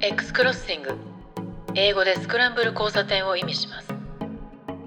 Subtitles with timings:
[0.00, 0.90] X クロッシング
[1.74, 3.88] 英語でスクランブル交差点を意味します。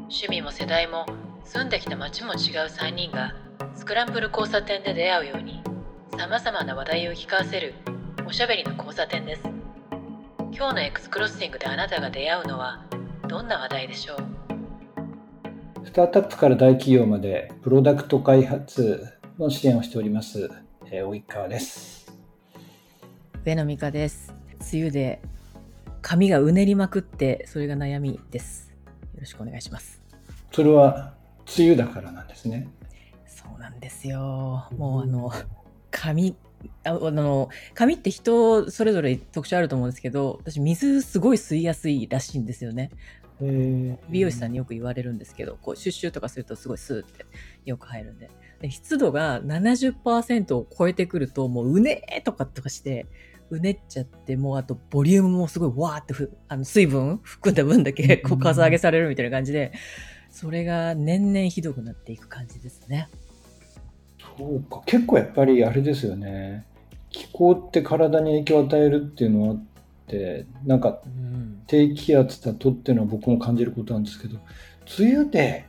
[0.03, 1.05] 趣味も世代も
[1.43, 2.37] 住んできた街も違う
[2.69, 3.35] 3人が
[3.75, 5.61] スクランブル交差点で出会うように
[6.17, 7.73] さまざまな話題を聞かせる
[8.25, 9.41] おしゃべりの交差点です。
[10.53, 12.85] 今日の X クロッシングであなたが出会うのは
[13.27, 15.85] どんな話題でしょう？
[15.85, 19.07] スタートアップから大企業までプロダクト開発
[19.37, 20.49] の支援をしております、
[20.85, 22.09] えー、及川です。
[23.43, 25.21] 上野美香です梅雨で
[26.01, 28.71] 髪がうねりまくってそれが悩みです。
[29.13, 30.01] よろしくお願いします。
[30.51, 31.13] それは
[31.57, 32.67] 梅雨だからなんですね。
[33.25, 34.67] そうなんですよ。
[34.77, 35.31] もうあの
[35.89, 36.35] 髪
[36.83, 42.91] ああの髪って人それぞれ特徴あると思うんですけど私水すごい吸いやすいらしいんですよね。
[43.41, 43.97] えー。
[44.09, 47.25] 美容師さんによく言われるんですけどこうシュッシュとかするとすごいスーって
[47.65, 48.29] よく入るんで。
[48.59, 53.07] で湿度が70%を超えてくるともううねーとかとかして
[53.51, 59.73] うねっちゃってもうあとボリュームもすごいわーってふあの水分含んだ分だけこうかさ上げされるみたいな感じで
[60.29, 63.09] それが年々ひどくなっていく感じですね。
[64.37, 66.65] そうか結構やっぱりあれですよね
[67.09, 69.63] 気候って体に影響を与えるっていうのはあっ
[70.07, 74.39] てなんかうん低気圧だとっていうのは僕も感じることなんですけど
[74.99, 75.65] 梅雨で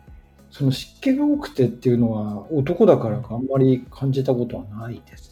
[0.50, 5.31] その湿気が多くてっていうのは男だからかあんまり感じたことはないです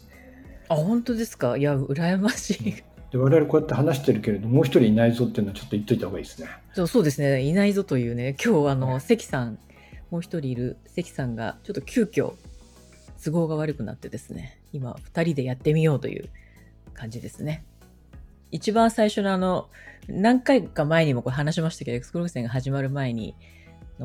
[0.71, 1.57] あ本当ですか？
[1.57, 2.83] いや羨ましい。
[3.11, 6.47] で我々こうやって話してるけれどもう一人いないぞっていうのはちょっと言っといた方がいいですね。
[6.73, 9.59] そうそうですね、いないぞというね、今日あの、ね関さん、
[10.09, 12.33] もう一人いる関さんが、ちょっと急遽、
[13.21, 16.29] 都合が悪くなってですね、今、二人でやってみようという
[16.93, 17.65] 感じですね。
[18.51, 19.69] 一番最初のあの、
[20.07, 23.37] 何回か前にもこれ話しましたけど、エクスクロー戦が始まる前に、の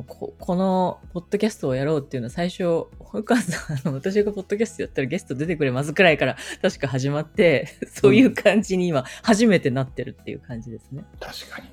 [0.03, 11.05] ここのポッドキャストをやろうっていうのは最初、保川さん、あの私がポッドキャストやったらゲスト出てくれますくらいから確か始まって、そういう感じに今初めてなってるっていう感じですね。
[11.21, 11.69] 確かに。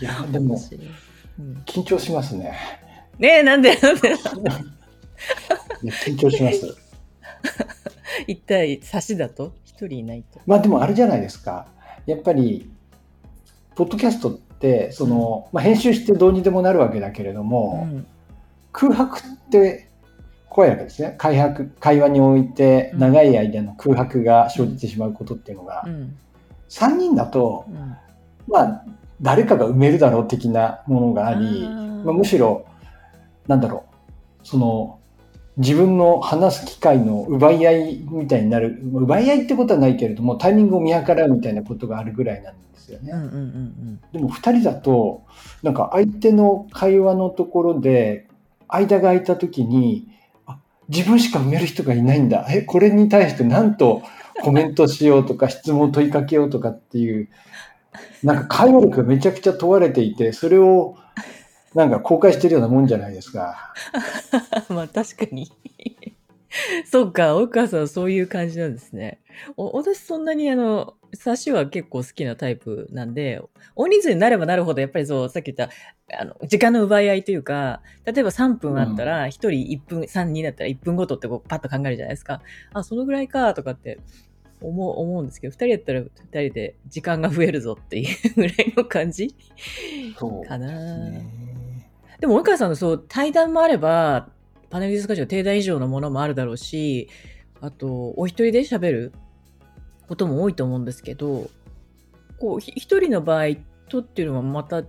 [0.00, 0.60] いやでも
[1.38, 2.58] うん緊張しますね。
[3.18, 4.14] ねえ、なんで、なんで、
[5.82, 6.76] 緊張します。
[8.26, 9.54] 一体差しだと？
[9.64, 10.40] 一人いないと。
[10.46, 11.66] まあでもあれじゃないですか。
[12.06, 12.70] やっぱり
[13.74, 18.06] ポッドキャストってその、まあ、編集してどうにでもなるわけだけれども、うん。
[18.72, 19.90] 空白って
[20.48, 21.14] 怖いわけですね。
[21.18, 22.98] 会白会話においてうん。
[23.00, 26.16] 長い間の空白が生じてしまうことっていうのが、うん。
[26.68, 27.96] 3人だとうん。
[28.46, 28.84] まあ
[29.20, 31.68] 誰かが埋めるだろう的なものがあり
[32.04, 32.66] まあ、むしろ
[33.46, 33.84] なんだろ
[34.42, 34.46] う。
[34.46, 34.98] その
[35.56, 43.12] 自分の話す機会の奪い合いみたいになる奪い合いってことはないけれどもタイミングを見計らうみたいなことがあるぐらいなんですよね。
[43.12, 45.24] うんうんうんでも2人だと
[45.62, 48.26] なんか相手の会話のところで
[48.68, 50.08] 間が空いた時に
[50.46, 54.02] あ自分しか埋める人がいないんだえこれに対して何と
[54.42, 57.28] コメントしようとか質問を問いかけようとかっていう
[58.22, 60.96] なんか会話力がめちゃくちゃ問われていてそれを
[61.74, 63.74] なんか公開してるようなもんじゃないですか。
[64.68, 64.76] うん。
[64.76, 65.52] まあ確かに。
[66.86, 69.20] そうか、大川さんはそういう感じなんですね。
[69.56, 73.40] お私そんなにあの、差しは結構好きなタイプなんで、
[73.74, 75.74] 大人数になればなるほど、やっぱりそう、さっき言った、
[76.20, 82.40] あの、時間の奪い合いというか、例えば3分あったら、1人1分、3人だったら1分ごとってこう、パッと考えるじゃないですか。
[82.72, 83.98] あ、そのぐらいか、とかって
[84.60, 89.34] 思う、思うんですけど、2人やったら2人で時間が増えるぞっていうぐらいの感じ
[90.18, 90.68] そうかな。
[91.10, 91.53] ね
[92.20, 94.28] でも、及川さんのそう、対談もあれば、
[94.70, 97.08] パネルディスカッション、定談以上のものもあるだろうし、
[97.60, 99.12] あと、お一人で喋る
[100.08, 101.50] ことも多いと思うんですけど、
[102.38, 103.56] こう、一人の場合
[103.88, 104.82] とっていうのはまた違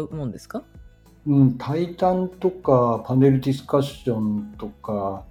[0.00, 0.62] うもんですか？
[1.26, 5.24] うん、対談とかパネルディスカッションとか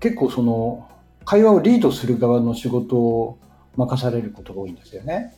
[0.00, 0.90] 結構その
[1.24, 3.38] 会話をリードする側の仕事を
[3.76, 5.34] 任されることが多いんですよね。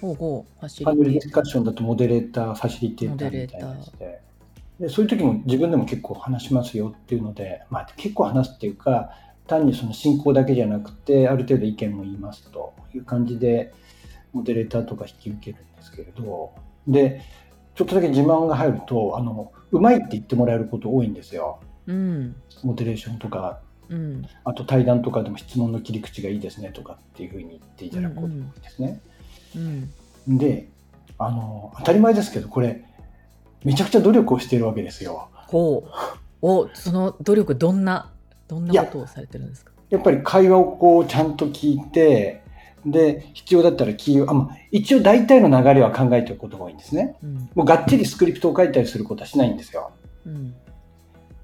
[0.00, 4.20] ほうほう、走パネルデりィスカッションだとモデレーター、ファシリテーターみたいなやつで。
[4.80, 9.10] でそういう時も自分でも結構話しますよっていうので、まあ、結構話すっていうか
[9.46, 13.74] 単にその進行だけじゃなくてある程度意見も言いますという感じで
[14.32, 16.52] モデレーターとか引き受けるんですけれど。
[16.88, 17.20] で
[17.74, 21.60] ちょっとだけ自慢が入るとあのうまいって言ってもらえること多いんですよ。
[21.86, 23.60] うん、モデレーションとか。
[23.88, 29.00] うん、あと対談とかでも質問の切り口がいいですねとかっていうふうに言っていただくことが多いですね。
[29.56, 29.90] うん。
[30.28, 30.68] で
[31.18, 32.84] あの当たり前ですけどこれ
[33.64, 35.28] めちゃくちゃ努力をしているわけですよ。
[35.32, 35.90] ほう。
[36.42, 38.10] お、その努力、どんな、
[38.48, 39.72] どんなことをされてるんですか？
[39.90, 42.42] やっぱり会話をこうちゃんと聞いて
[42.86, 47.16] で必要だったらキーあ、まあ、一応大体の流れは考えておくことが多いんですね。
[47.22, 49.90] うん、もうがっちりスクリプトを書いたりすることはしないんですよ。
[50.24, 50.54] うん、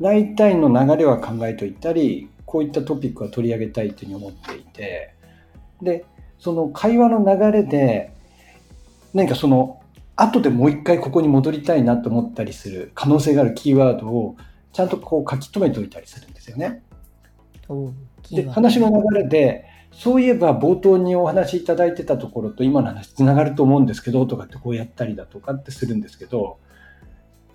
[0.00, 5.14] 大体の流れは考えておいたりこういったトピックは取り上げたいというふうに思っていて
[5.82, 6.06] で
[6.38, 8.12] その会話の流れで
[9.14, 9.80] 何かその
[10.16, 14.36] 後でもう一回ここに戻りたいなと思ったりする可能性があるキーワードを
[14.72, 16.82] ちゃんとこう書き留めておいたりするんですよね。
[18.30, 26.58] で話の流れでそういえば冒頭にお話しいただいてたところと今の話つながると思うんですけどとかってこうやったりだとかってするんですけど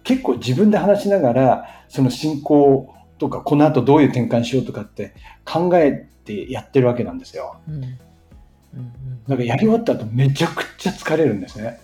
[0.03, 5.13] 結構自分で話しながらその進行とかこの後どういう転換しようとかって
[5.45, 7.57] 考えてやってるわけなんですよ。
[7.69, 8.00] うん、
[9.28, 11.80] だからやり終わった後めちゃくちゃ疲れるんですね。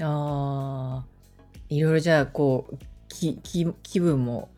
[0.00, 1.04] ああ
[1.68, 2.76] いろいろじゃあこう
[3.08, 4.48] きき気分も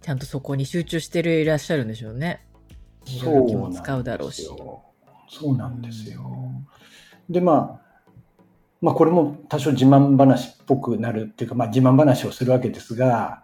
[0.00, 2.44] ちゃんとそこに集中してるいらっしゃるんでしょうね。
[3.06, 4.48] そう使うだろうし。
[5.28, 6.22] そうなんですよ。
[7.28, 7.90] でまあ
[8.80, 13.42] まあこれも多少自慢話っぽくなるっていうか、まあ、自慢話をするわけですが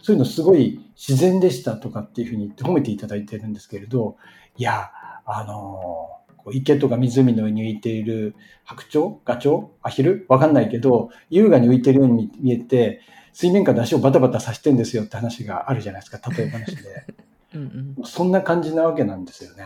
[0.00, 4.16] そういうのすごい自然でしたとかっていうふうに言って褒めていただいてるんですけれど
[4.56, 4.90] いや
[5.24, 6.15] あの
[6.52, 8.34] 池とか湖の上に浮いている
[8.64, 9.68] 白鳥ガチョウ？
[9.82, 10.26] アヒル？
[10.28, 13.00] わかんないけど優雅に浮いてるように見えて
[13.32, 16.82] 水面下で足をバタバタさせてんですよって話があるじゃないですか例え話で。
[17.54, 19.64] うんうん、そんな感じなわけなんですよね。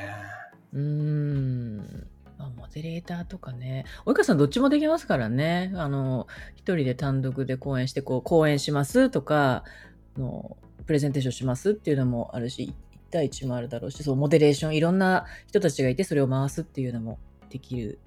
[0.73, 2.07] うん。
[2.39, 3.85] まあ、モデレーターとかね。
[4.05, 5.73] 及川さんどっちもできますからね。
[5.77, 9.65] あの一人で単独で講演してこう講演しますとか
[10.17, 10.57] の
[10.87, 17.19] プレゼンテーションしますっていうのもあるし1対1もあるだろうしそうモデレーションいろんな人たちがいてそれを回すっていうのも
[17.51, 17.99] できる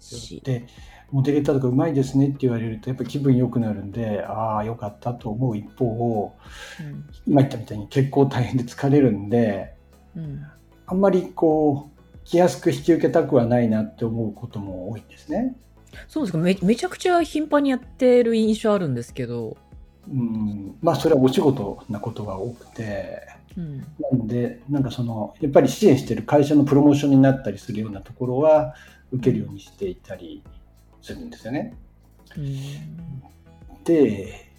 [0.00, 0.42] し。
[0.44, 0.66] で
[1.10, 6.34] モデレーターとかうまいですねって言われるとやっぱり気分良くなるんでああよかったと思う一方、
[6.80, 9.74] うん、今言ったみたいに結構大変で疲れるんで、
[10.16, 10.44] うん、
[10.86, 15.54] あんまりこう気安く引き受けたくはないなって思うことも多いんですね。
[16.08, 16.38] そうですか。
[16.38, 19.56] めめちゃくちゃ頻繁にやってる印象あるんですけど。
[20.08, 23.22] うん、まあそれはお仕事なことが多くて、
[23.56, 28.74] うん、なんでなんかそのやっぱり支援してる会社のプロモーションになったりするようなところは
[29.12, 30.42] 受けるようにしていたり
[31.00, 31.76] するんですよね。
[32.36, 33.24] うん
[33.84, 34.50] で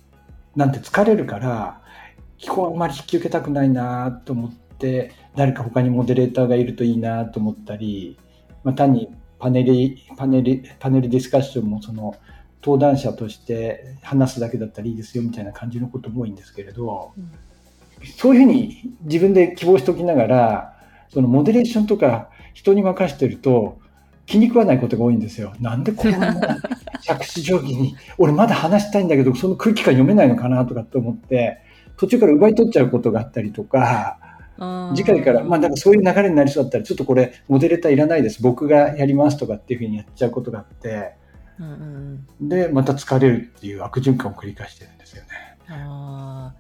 [0.56, 1.82] なんて疲れるから
[2.38, 8.18] 基本あんまり引き受けたくないなと思って誰か他にモデレーターがいるといいなと思ったり、
[8.64, 9.10] まあ、単に
[9.40, 12.16] パネルパネルパネルディスカッションもその
[12.64, 17.32] 登壇者として話すだけだったらいいですよみたいな感じのことも多いんですけれど、うん、
[18.06, 20.78] そういうふうに自分で希望しておきながら
[21.10, 23.80] そのモデレーションとか人に任せてると
[24.26, 25.54] 気に食わないことが多いんですよ。
[25.60, 26.34] なんでこんな
[27.02, 31.60] 着手定規に、 俺まだ話したいんだけど、その空気感読めないのかなとかって思って、
[31.98, 34.18] 途中から奪い取っちゃうことがあったりとか、
[34.96, 41.14] 次回から、まあなんかそういう流れになりそうだったら、ちょっとこれ、モデレーターいらないです、僕がやりますとかっていうふうにやっちゃうことがあって、
[41.60, 45.30] うんうん、で、また疲れるっていう悪循環を繰り返してるんですよね。
[45.70, 46.54] あ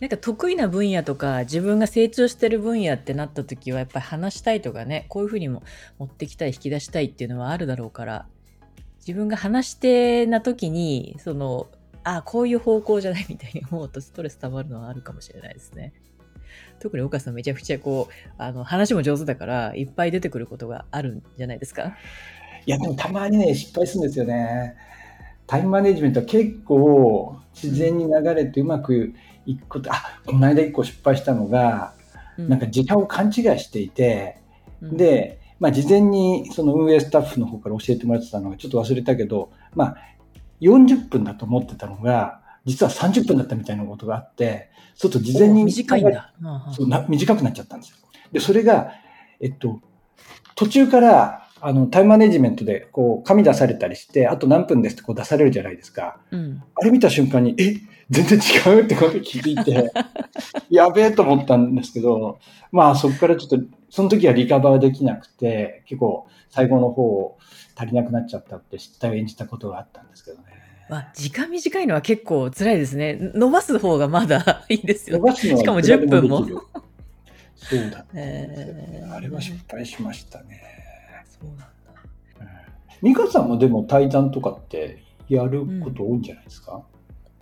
[0.00, 5.62] なんか得意な分野とか自分が成長してる分野ってなった時はやっぱり話したいとかねこういうふうにも
[5.98, 8.26] 持ってきたい引き出したいっていうのはあるだろうから
[8.98, 11.68] 自分が話してな時にその
[12.04, 15.92] あこういう方向じゃないみたいに思うとストレス溜まるのはあるかもしれないですね。
[16.78, 21.96] 特に岡さんめちゃくちゃこうあの話も上手だからいっぱい出てくることがあるんじゃないですか？
[22.66, 24.76] いやでもたまにね失敗するんですよね。
[25.46, 29.14] タイムマネジメントは結構自然に流れてうまく
[29.46, 31.94] 一個あこの間一個失敗したのが、
[32.36, 34.38] うん、なんか時間を勘違いしていて、
[34.82, 39.96] うん、で、まあ、事前にその運営スタッフの方から教えてもらってたのがちょっと忘れたけど、まあ、
[40.60, 46.32] 40分だと思ってたのが実は30分だったみたいなことがあってちょっと事前に短いんだ。
[46.74, 47.96] そうな短くなっちゃったんですよ。
[48.32, 48.92] でそれが、
[49.40, 49.80] えっと、
[50.54, 57.76] 途中からあのタイムマネジメントでこう紙出されたりしてあと何分ですってこう出されるじゃないですか、うん、あれ見た瞬間にえ？
[58.08, 59.90] 全然違うってこと気づいて、
[60.70, 62.38] やべえと思ったんですけど、
[62.70, 67.36] まあそこからちょっと、その時はリカバーできなくて、結構最後の方
[67.74, 70.44] 足りなくなっちゃったって失態を演じたことがあったんですけどね。
[70.88, 73.18] まあ、時間短いのは結構辛いですね。
[73.34, 75.20] 伸ばす方がまだ いいですよ、ね。
[75.22, 76.46] 伸ばすのはしかも10分も。
[77.56, 80.75] そうだね、 えー、あれは失敗しましたね。
[81.40, 81.66] そうなんだ。
[83.02, 86.82] 美香さんもでも対談とかってやること多いんじゃないですか、うん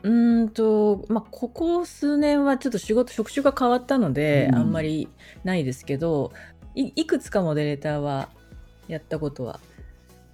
[0.04, 5.08] うんと、まあ、ここ数年はちょっと仕事、職種が変わったので、うん、あんまり
[5.44, 6.30] ないですけど
[6.74, 8.28] い、いくつかモデレーターは
[8.86, 9.60] やったことは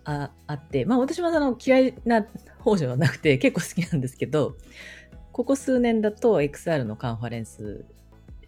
[0.05, 2.27] ああって、まあ私はあの嫌いな
[2.59, 4.57] 方じゃなくて結構好きなんですけど、
[5.31, 7.85] ここ数年だと XR のカンファレンス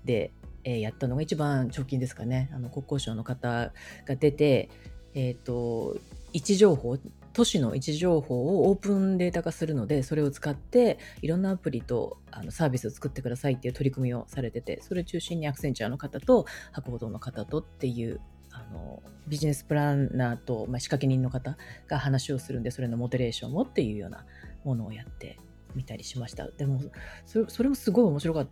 [0.05, 0.33] で、
[0.65, 2.51] えー、やったのが一番直近ですかね。
[2.53, 3.71] あの国交省の方
[4.07, 4.71] が出て、
[5.15, 5.97] えっ、ー、と、
[6.33, 6.99] 位置情報、
[7.33, 21.57] 都市の位置情報をオープンデータ化するのでそれを使っていろんなアプリとあのサービスを作ってくださいっていう取り組みをされててそれ中心にアクセンチャーの方と博報堂の方とっていうあのビジネスプランナーと、まあ、仕掛け人の方
[21.89, 24.27] が話をするんでそれのモデレーションをっていうような
[24.65, 25.39] ものをやって
[25.75, 26.49] みたりしました。
[26.51, 26.83] でも
[27.25, 28.49] それそれもすごい面白かっ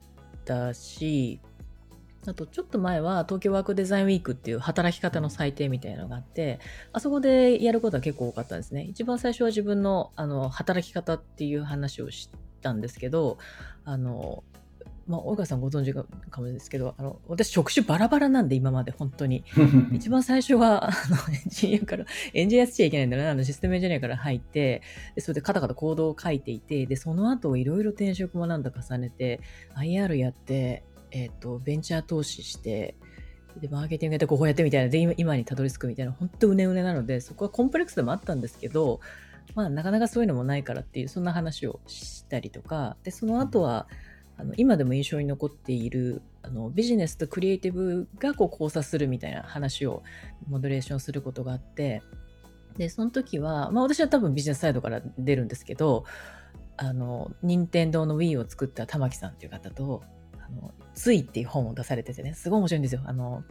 [0.46, 1.40] たし
[2.26, 6.60] あとちょっと前は東京ワークデザインウィークっていう働き方の祭典みたいなのがあって
[6.92, 13.38] あそこでやることは結構多かったんですね一番最初は自分のあの働き方っていう話をしたんですけど
[13.84, 14.44] あの
[15.10, 16.04] まあ、大川さんご存知か
[16.40, 19.44] もですけど、あの、私職種バラバラなんで今まで本当に。
[19.92, 24.82] 一番最初は、あの、エンジニアから、エンジニアしちゃいけないんだな、あの、システムエンジニアから入って、
[25.16, 29.40] で、それでカタカタコードを書いていて、で、その後いろいろ転職もなんだ重ねて、
[29.74, 32.96] IR やって、えっ、ー、と、ベンチャー投資して、
[33.60, 39.00] で、マーケティングやってここやってみたいな、で、今にたどり着くみたいな、本当うねうねなので、そこはコンプレックスでもあったんですけど、
[39.54, 43.88] まあ、なかなかそういうのもないからっていう、そんな話をしたりとか、で、その後は、
[44.40, 50.02] あの今でも印象に残っているあのビジネスとクリエイティブがこう交差するみたいな話を
[50.48, 52.02] モデレーションすることがあって
[52.78, 56.04] でその時は、まあ、私は多分ビジネスサイドから出るんですけど
[56.78, 60.02] あの任天堂の Wii を作った玉木さんっていう方と
[60.52, 63.02] 「あのつい」っていう本を出されててねすごい面白いんですよ。
[63.04, 63.44] あの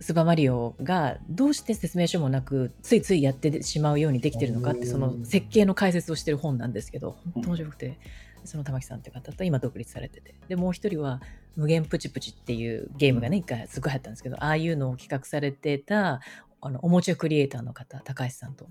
[0.00, 7.98] スーパーマリオがどうして説明書もなくついついやってしまうようにできてるのかってその設計の解説をしてる本なんですけど本当面白くて
[8.44, 10.34] その玉木さんって方と今独立されてて。
[10.48, 11.20] で、もう一人は、
[11.54, 16.20] 無限プチプチっていうゲームがね、一回すごい流行ったんですけど、ああいうのを企画されてた、
[16.60, 18.66] あの、おもちゃクリエイターの方、高橋さんと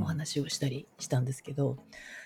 [0.00, 1.76] お話をしたりしたんですけど、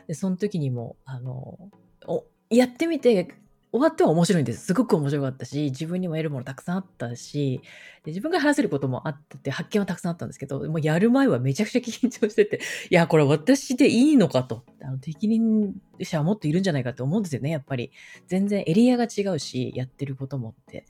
[0.07, 1.59] で、その時にも、あの、
[2.07, 3.35] おやってみて
[3.73, 4.67] 終わっては面白いんです。
[4.67, 7.63] すごく面白かったし、自分にも得るものたくさんあったし、
[8.05, 12.61] で自分が話せることもあってて、発見はたくさんあったんですけど、もうやる前はめちゃくちゃ緊張してて、
[12.91, 14.65] いや、これ私でいいのかと。
[14.83, 17.93] あの適任者はもっといるんじゃないかって思うんですよね、やっぱり。
[18.27, 20.87] 全然エリアが違うし、やってることもって。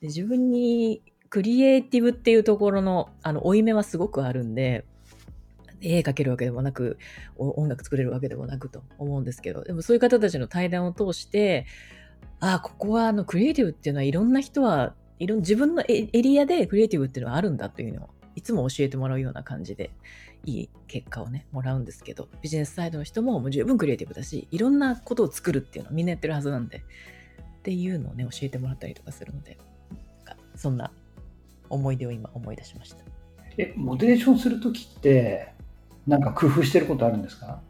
[0.00, 4.86] で自分にクリエイティブっていうところの、あの、負い目はすごくあるんで、
[5.82, 6.98] 絵描けるわけでもなく、
[7.36, 11.66] 音楽作れるわけでもなくと思うんですけど、でもそういう方たちの対談を通して、
[12.40, 19.90] ああ、ここはあのクリエイティブっていうのはいろんな人はいろん自分のエリアでクリエイティブっていうのはあるんだというのをいつも教えてもらうような感じで
[20.44, 26.82] いい結果をねもらうんですけどビジネスサイドの人ももう十分クリエイティブだしいろんなことを作るっていうのはみんなやってるはずなんでっ
[27.62, 29.58] ていうのをね教えてもらったりとかするので
[30.56, 30.90] そんな
[31.68, 33.04] 思い出を今思い出しました。
[33.58, 35.52] えモデレーションする時って
[36.06, 37.60] なんか工夫してることあるんですか？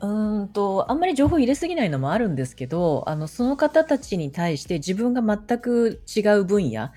[0.00, 6.90] うんと、あんまり情報入れすぎないのもあるんですけど、あの、その方たちに対して自分が全く違う分野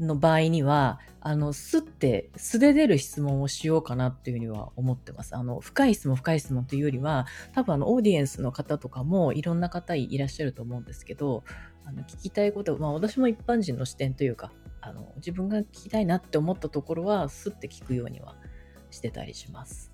[0.00, 5.36] の場合には、あの、すって、素で出る質問をしようかなっていうふうには思ってます。
[5.36, 11.44] あの、深い質問、深い質問というよりは、多分あの、オーディエンスの方とかもいろんな方いらっしゃると思うんですけど、
[11.84, 18.36] あの、聞きたいこと、まあ私も一般人の視点というか、あの、自分が聞きたいなって思ったところは、すって聞くようには
[18.90, 19.91] してたりします。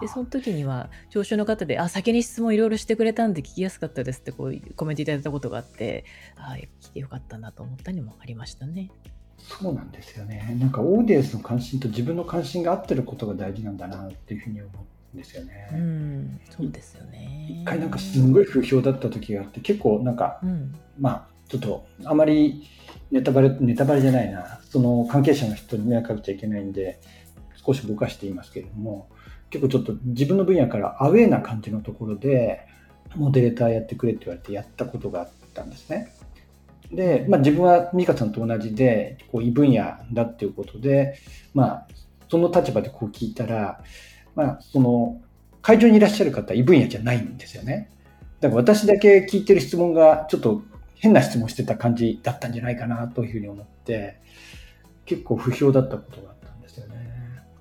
[0.00, 6.04] でその時には聴衆の方で「あ先に質問いろいろしてくれたんで聞きやすかったです」ってこうコメントいただいたことがあって
[6.36, 8.90] ああ来てよかったなと思ったりもありましたね。
[9.38, 10.56] そうなんですよね。
[10.58, 14.70] なんかオーディエンスの関心と自分の関心が合ってることが大事なんだなっていうふうに思
[15.12, 15.68] うんですよね。
[15.72, 17.46] うん、そうですよね。
[17.62, 22.64] 一回なんかすんごい不評だった時があって結構なんか、うん、まあちょっとあまり
[23.10, 27.00] ネタバレネタバレじゃないなその関係者の人に迷惑かけちゃいけないんで
[27.64, 29.08] 少しぼかして言いますけれども
[29.50, 32.66] 結構ちょっと自分の分野からアウェーな感じのところで、
[33.14, 36.12] モデレーターやってくれって言われてやったことがあったんですね。
[36.92, 41.18] で、まあ、自分は美香さんと同じで、こう異分野だっていうことで、
[41.54, 41.86] まあ、
[42.28, 43.82] その立場でこう聞いたら、
[44.34, 45.20] まあ、その、
[45.62, 47.90] 会場にいらっしゃる方異分野じゃないんですよね。
[48.40, 50.62] だから私だけ聞いてる質問がちょっと
[50.94, 54.20] 変な質問してた感じだったんじゃないかなというふうに思って、
[55.06, 56.35] 結構不評だったことが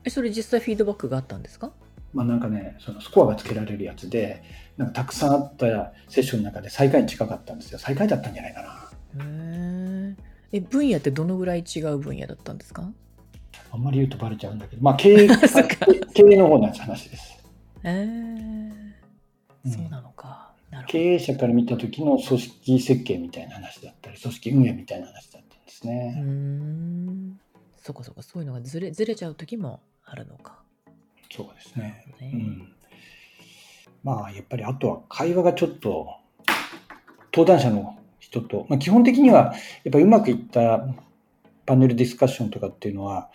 [0.05, 1.71] えそれ実際フィードバックがあったんですか？
[2.13, 4.41] まあなんかね、そのスコアがつけられるやつで、
[4.77, 5.65] なんかたくさんあった
[6.07, 7.79] セッションの中で最下位に近かったんですよ。
[7.79, 8.62] 最下位だったんじゃないか
[9.17, 9.25] な。
[9.25, 10.15] へ
[10.53, 12.89] え、分野ってどのぐらい違う分野だったんですか？
[13.71, 15.27] あんまり言うとバレちゃうんだけど、まあ経営
[16.13, 17.43] 経営の方の話です。
[17.83, 17.89] へ
[19.65, 20.53] え、そうなのか。
[20.88, 26.15] 経営者から見た時の組織設計みたいな話だったり、組織運営みたいな話だったんですね。
[26.17, 27.39] うん
[27.77, 30.59] そこそこそういうのがずれずれちゃう時もあるのか。
[31.31, 32.05] そうですね。
[32.21, 32.74] ねうん、
[34.03, 36.07] まあやっぱりあとは会話がちょっと
[37.33, 40.88] 登壇者の人と、まあ、基本的にはやっぱうまくいった
[41.65, 43.29] パネルディスカッションとかっていうのは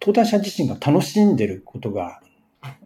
[0.00, 2.20] 登壇者自身が楽しんでることが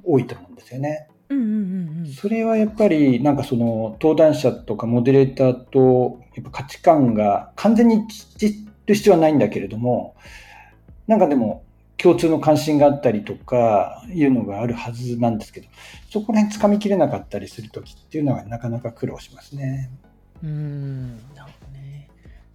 [0.04, 1.08] 多いと思うんですよね。
[1.30, 10.16] うんうんうんうん、それはやっぱりなんかその登壇者とかモデレーターとやっぱ価値観が完全に一致する必要はないんだけれども
[11.06, 11.64] なんかでも
[11.98, 15.68] 共通の関心があったりとかいうのがあるはずなんですけど
[16.10, 19.90] そこら辺つかみきれなかったりする時っていうのはなかなか苦労しますね。
[20.42, 22.08] うんなるほどね。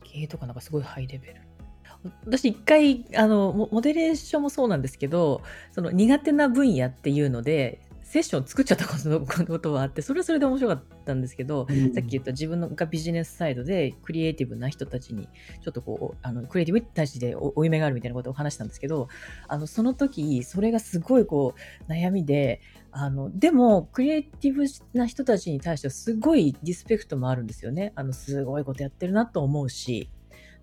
[0.04, 1.42] 経営とかなんかすごいハイレベル。
[2.26, 7.80] 私一回あのモデレーションもそうなんですけどその苦手な分野っていうので
[8.14, 15.28] セッションを作っちゃったことことはあってそれはそれで面白かったんですけど、うん、さっき言った自分のがビジネスサイドでクリエイティブな人たちに
[15.64, 19.08] ちょっとこうあのクリエイティブに対して負い目があるみたいなことを話したんですけど
[19.48, 21.56] あのその時それがすごいこ
[21.88, 24.66] う悩みであのでもクリエイティブ
[24.96, 27.94] な人たちに対してはすごいリスペクトもあるんですよね。
[27.96, 30.12] あのすごいことやってるなと思うし。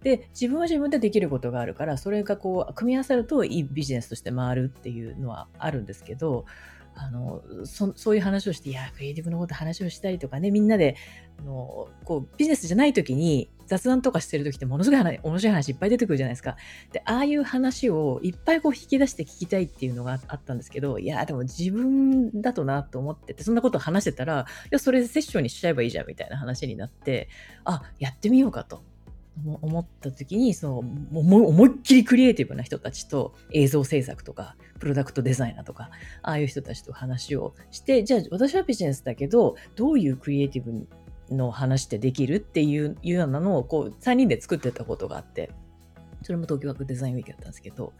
[0.02, 6.46] で自分は自分でできることがあるからそれがこう組み合わさるといいビジネスとして回るっていうのはあるんですけど
[7.02, 10.96] あのそそういう話をして、いや、クリエイティブのこと話をしたりとかね、みんなで、
[11.38, 16.56] あのこうビジネスじゃない時に雑談とかしてる時ってものすごい話面白い話いっぱい出てくるじゃないですか。
[16.92, 27.28] で、ああいう話をいっぱいこう引き出して聞きたいっていうのがあったんですけど、いや、でも自分だとなと思ってて、そんなこと話してたら、いや、それセッションにしちゃえばいいじゃんみたいな話になって、
[27.64, 28.84] あ、やってみようかと。
[29.44, 35.90] 思った時にその思いっきりクリエイティブな人たちと映像制作とかプロダクトデザイナーとか
[36.22, 40.86] ああいう人たちと話をしてじゃあ私はビジネスだけどどういうクリエイティブ
[41.34, 45.50] の話ってできるっていうようなのをこう3人で作ってたことがあって
[46.22, 47.92] それも東京学デザインウィークだったんですけど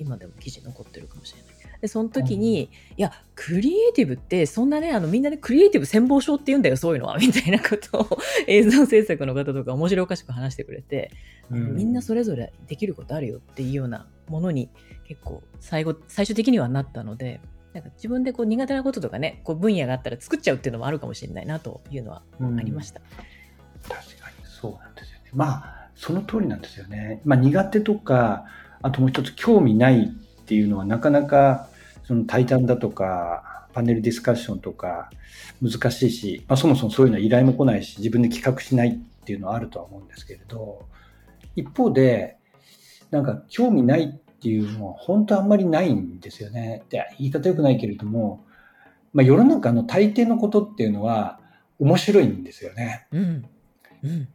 [0.00, 1.60] 今でも記事残ってるかもしれない。
[1.80, 11.10] で、その時に、うん、いや、クリエイティブって、そんなね、あの、みんなでクリエイティブ戦法書って言うんだよ、そういうのは、 みたいなことを 映像制作の方とか面白おかしく話してくれて、
[11.50, 14.70] うん、みんなそれぞれできることあるよっていうようなものに
[15.04, 17.40] 結構最後、最終的にはなったので、
[17.72, 23.00] なんか自分でこう苦手なこととかね、こう分野があったら作っちゃうっていうのもあるかもしれないなというのはありました。
[23.00, 25.30] うん、確かにそうなんですよね。
[25.32, 27.20] まあ、その通りなんですよね。
[27.24, 28.46] まあ苦手とか、
[28.82, 31.68] あともう一つ興味ないっていうのはなかなか
[32.04, 35.10] その対談だとか、パネルディスカッションとか
[35.62, 40.86] 難しいし、まあ、そもそもそういうのは依頼も来ないし、自分で企画しないっていうのはあるとは思うんですけれど、
[41.54, 42.36] 一方で、
[43.10, 46.82] なんか興味ないっていうのは本当あんまりないんですよね。
[46.88, 48.44] で言い方良くないけれども、
[49.12, 51.40] まあ、世の中の大抵のことっていうのは
[51.78, 53.06] 面白いんですよね。
[53.12, 53.44] うん
[54.02, 54.28] うん、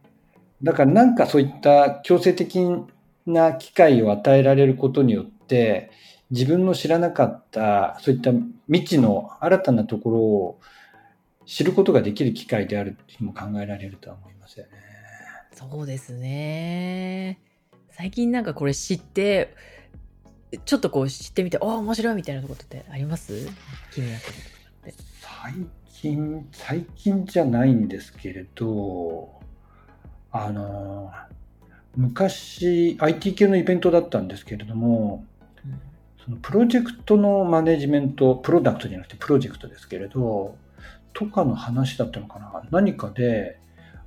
[0.62, 2.60] だからなんかそういった強制的
[3.26, 5.90] な機会を与えられることによって、
[6.30, 8.32] 自分の知らなかったそういった
[8.68, 10.60] 未知の新たなところを
[11.44, 14.72] 知ることができる機会であるっていうのも考えられるとは思いますよね。
[15.52, 17.38] そうですね。
[17.90, 19.54] 最近なんかこれ知って
[20.64, 23.48] ちょっとこう知ってみて、ああ、面白いみたいなことってあります？
[23.92, 24.32] 気になったこ
[24.84, 24.94] とって。
[25.42, 25.54] 最
[25.88, 29.40] 近、最近じゃないんですけれど、
[30.30, 31.10] あの、
[31.96, 35.24] 昔、IT 系のイベントだったんですけれども、
[36.24, 40.56] そのプロジェクトのマネジメント、プロダクトじゃなくてプロジェクトですけれど、
[41.12, 42.62] とかの話だったのかな。
[42.70, 43.58] 何かで、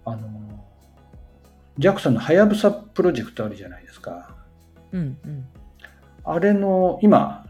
[0.06, 0.66] あの、
[1.80, 4.36] JAXA のはやぶさプロジェクトあるじゃないですか。
[4.92, 5.46] うんうん、
[6.24, 7.46] あれの、今、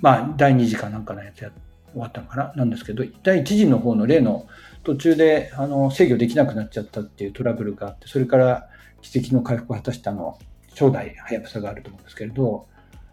[0.00, 1.50] まあ、第2次かなんかのやつや
[1.92, 2.52] 終わったのかな。
[2.56, 4.46] なんですけど、第1次の方の例の
[4.82, 8.68] 途中であの制御できなくなっちゃったっていうトラブルがあって、それから
[9.02, 10.38] 奇跡の回復を果たしたの、
[10.70, 12.66] 初代はやぶさがあると思うんですけれど、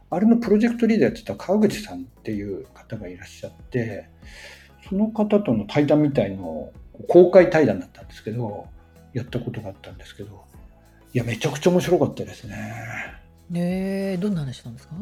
[0.10, 4.08] あれのプロジェクトリーダーやってた川口さんっていう方がいらっしゃって、
[4.88, 6.71] その方との対談みたいの
[7.10, 8.67] 公開対談だったんですけど、
[9.13, 10.43] やったことがあったんですけど、
[11.13, 12.56] いや、めちゃくちゃ面白かったですね。
[13.54, 14.95] えー、どんな話なんですか？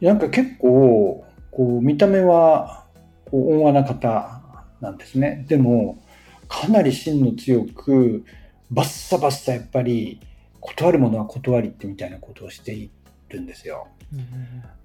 [0.00, 2.84] なんか結構、こう、見た目は、
[3.30, 4.42] こう、温和な方
[4.80, 5.44] なんですね。
[5.48, 6.02] でも、
[6.48, 8.24] かなり芯の強く、
[8.70, 10.20] バッサバッサやっぱり、
[10.60, 12.90] 断るものは断りってみたいなことをしてい
[13.28, 13.88] るんですよ。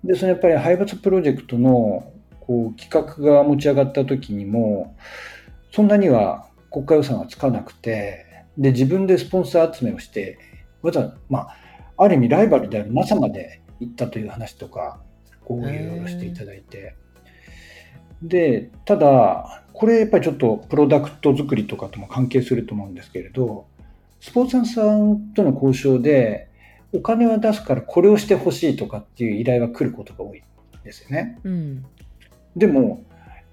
[0.03, 2.11] でそのやっぱり廃抜プロジェクトの
[2.41, 4.95] こう企画が持ち上がった時にも
[5.71, 8.25] そんなには国家予算はつかなくて
[8.57, 10.39] で自分でスポンサー集めをして
[10.81, 11.55] わざまあ
[11.97, 14.99] ある意味ライバルである NASA まで行ったという話とか
[15.45, 16.95] こういろいろしていただいて
[18.21, 23.65] でただこれやっぱりちょっとプロダクト作りとかとも関係すると思うんですけれど
[24.19, 26.49] スポンサーさんとの交渉で
[26.91, 30.43] お金は出すからこれをしてほしいとかっていう依頼は来ることが多い
[30.83, 31.39] ですよね。
[31.43, 31.85] うん、
[32.55, 33.03] でも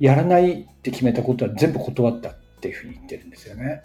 [0.00, 3.83] やらないって決めたことは全部断ったっていうふうに言ってるんですよね。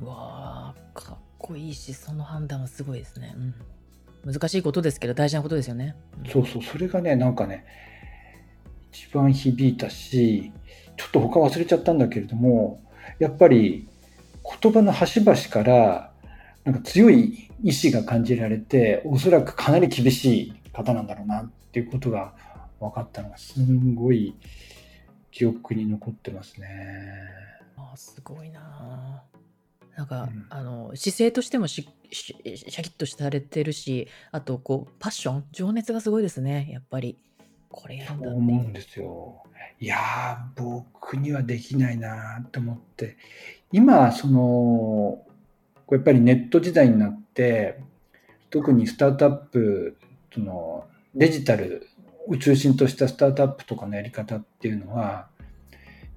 [0.00, 3.34] うわかっこいいしその判断はすごいですね。
[4.24, 5.96] うん、難しいことですけど大事なことですよね。
[6.32, 7.66] そうそうそれがねなんかね
[8.92, 10.52] 一番響いたし
[10.96, 12.80] ちょっと他忘れちゃったんだけれども
[13.18, 13.88] やっぱり
[14.60, 16.12] 言葉の端々から
[16.64, 22.34] なんか強い意志が感じられて、おそらくかなり厳しい方なんだろうなっていうことが
[22.80, 24.34] 分かったのが、すんごい
[25.30, 26.68] 記憶に残ってますね。
[27.76, 29.22] あすごいな。
[29.96, 37.18] なんか、うん、あの姿勢としてもしシャキッとされてるしあとこうパッション情熱がすごいですねやっぱり
[37.72, 38.36] これやるんだって。
[38.36, 39.42] 思うんですよ。
[39.80, 43.16] いや僕にはできないなと思って。
[43.72, 45.24] 今その
[45.90, 47.80] やっぱりネット時代になって
[48.50, 49.96] 特にスタートアップ
[50.32, 51.88] そのデジタル
[52.28, 55.28] を中心としたスタートアップとかのやり方っていうのは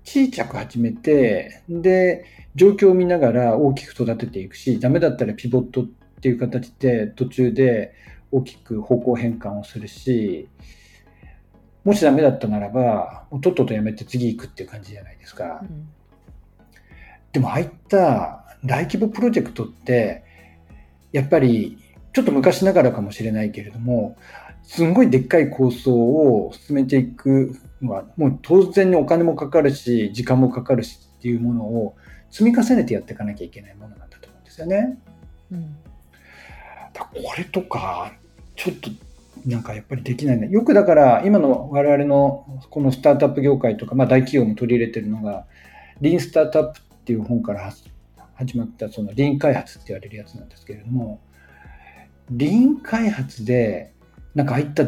[0.04, 5.86] 小さく始めてで状況を見ながら大きく育てていくしダメだったらピボットっ
[6.22, 7.94] ていう形で途中で
[8.32, 10.48] 大きく方向変換をするし
[11.86, 15.62] もしダメだったならばとっととやめて次行くっていう感じじゃないですか。
[15.62, 15.88] うん、
[17.32, 20.24] でもああいった大規模プロジェクトって、
[21.12, 21.78] やっぱり
[22.12, 24.18] ちょっと昔ながらかもしれないけれども、
[24.64, 31.96] すんごいでっかい構想を進めていくのは、もう当然にお金もかかるし、時間もかかるしっていうものを
[32.32, 34.98] 積み重ねてやっていかなきゃいけないものなんだと思うんですよね。
[35.52, 35.76] うん、
[36.94, 38.12] だこれとか、
[38.56, 38.90] ちょっと
[39.46, 40.50] なんかやっぱりできないね。
[40.50, 45.46] よくだから今の我々のこのスタートアップ業界とか、まあ大企業も取り入れてるのが、
[46.02, 47.72] リーンスタートアップっていう本から
[48.36, 51.20] 始まったそのリーン開発って言われるやつなんですけれども、
[52.32, 53.94] リーン開発で、
[54.34, 54.86] なんかああいった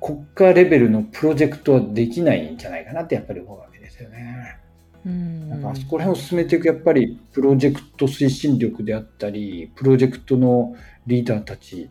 [0.00, 4.58] 国家レベルのプロジェクトはできないんじゃないかなってやっぱり思うわけですよね。
[5.04, 10.74] うんなんかあそこら辺を進めていくやっぱりプロジェクト推進力であったり、プロジェクトの
[11.06, 11.90] リーダーたち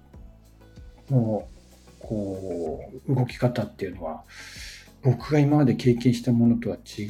[1.09, 1.47] の
[2.07, 4.23] こう動き方っていうのは、
[5.03, 7.03] 僕が今まで経験したものとは違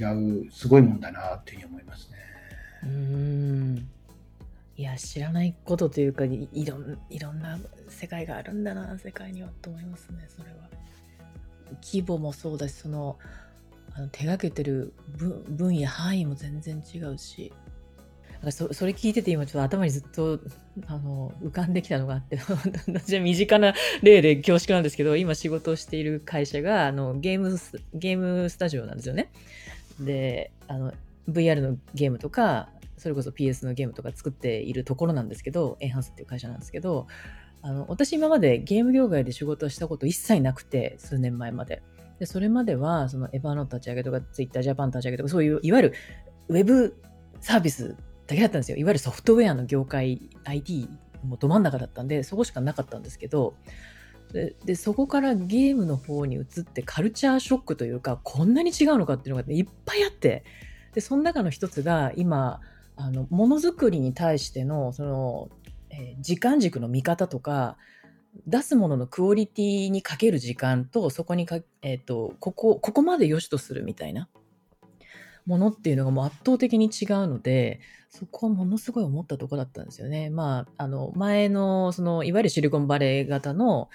[0.45, 2.17] うすごいもんだなっていうふうに思いますね。
[2.83, 3.89] うん
[4.77, 10.55] いや知らないことというかいろんいろんな世界があるんだな世界にはと思いますねそれは。
[11.81, 13.17] 規模もそうだしその
[13.93, 14.93] あの手がけてる
[15.47, 17.53] 分野範囲も全然違うし
[18.51, 20.39] そそれ聞いてて今ちょっと頭にずっと
[20.87, 22.37] あの浮かんできたのがあって
[22.87, 27.57] 私は身近な例で恐縮なんですけど今仕事をしている会社があのゲーム
[27.93, 29.31] ゲームスタジオなんですよね。
[29.99, 30.93] であの
[31.29, 37.07] VR のゲームとかそれこそ PS のゲームとか作っているところなんですけど、エンハンスっていう会社なんですけど、
[37.61, 41.83] あの私今までゲーム業界で仕事をしたこと一切なくて、数年前まで。
[42.19, 45.93] で、それまでは、そのエヴァの立ち上げとか、ツイッタージャパン立ち上げとか、そういう、いわゆる
[46.47, 46.95] ウェブ
[47.41, 47.95] サービス
[48.27, 48.77] だけだったんですよ。
[48.77, 50.89] いわゆるソフトウェアの業界、IT
[51.23, 53.55] もど真ん中だったんで、そこしかなかったんですけど、
[54.33, 60.43] ででそこからゲームの方に移ってカルチャーショックというかこんなに違うのかっていうのが、いっぱいあって
[60.93, 62.59] でその中の一つが今
[62.95, 65.49] あのものづくりに対してのその、
[65.89, 67.77] えー、時間軸の見方とか
[68.47, 74.27] 出すもののクオリティにかける時間とそこにか、えーと、ここここまで良しとするみたいな
[75.45, 77.79] ものっていうのがもう圧倒的に違うので
[78.09, 80.29] そこはものすごい思ったとこだったんですよね。
[80.29, 83.89] まあ、あの前のそのいわゆるシリコンバレー型の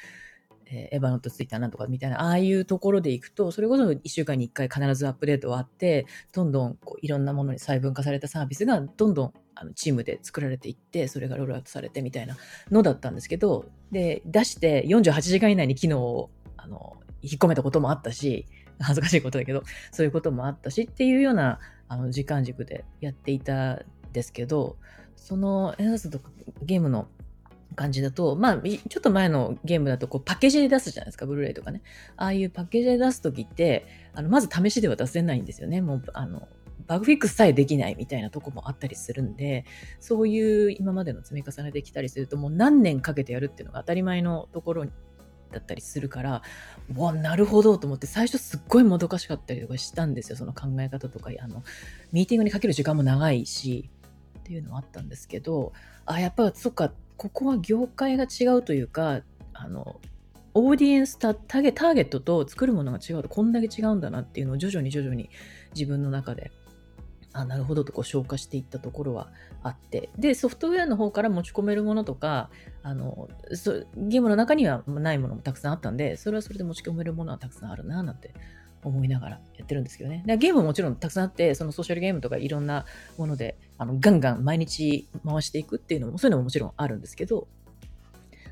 [0.72, 12.36] えー、エヴァノットツイッターなんとかみたいな、ああいうところで行くと、それこそ1週間に1回必ずアップデートはあって、どんどんこういろんなものに細分化されたサービスがどんどんあのチームで作られていって、それがロールアウトされてみたいな
[12.70, 18.46] のだったんですけど、で、出して48時間以内に機能をあの引っ込めたこともあったし、
[18.80, 19.62] 恥ずかしいことだけど、
[19.92, 24.76] そういうこともあったしっていうようなあの時間軸でやっていたんですけど、
[25.16, 26.30] そのエナスとか
[26.62, 27.08] ゲームの
[27.76, 31.82] 感じだと、まあ、ちょっと前のゲームだとこうパッケージで出すじゃないですか、ブルーレイとかね。
[32.16, 35.80] ああいうパッケージで出すときって、あのまず試しでは出せないんですよね。
[35.80, 36.48] もう、あの、
[36.86, 39.64] バグフィックスさえできないみたいなとこもあったりするんで、
[40.00, 44.86] そういう今までの積み重ねできたりすると、もう何年かけてやるっていうのが当たり前のところ
[45.50, 46.42] だったりするから、
[46.96, 51.62] わ、なるほどと思って、最初すっごいもどかしかったりとかしたんですよ、その考え方とか、あの、
[52.12, 53.90] ミーティングにかける時間も長いし、
[54.38, 55.72] っていうのはあったんですけど、
[56.06, 59.20] あ、やっぱそっか、ここは業界が違うというか、
[59.52, 60.00] あの、
[60.54, 65.30] オーディエンスタタゲターゲットと作るものが違うとこんだけ違うんだなっていうのを徐々に徐々に
[65.74, 66.50] 自分の中で
[67.32, 69.28] あなるほどとこう消化していったところは
[69.62, 72.50] あってでソフトウェアの方から持ち込めるものとか
[72.82, 78.34] あのそゲームの中にはないものもたくさんあったんでそれはそれで持ち込めるものはたくさんあるななんて
[78.82, 80.22] 思いながらやってるんですけどね。
[80.26, 82.86] でゲームももちろんたくさんあって、そのソーシャルゲームとかいろんな
[83.18, 87.48] もので、あのガンガン毎日回していくっていうのも、そういうのももちろんあるんですけど、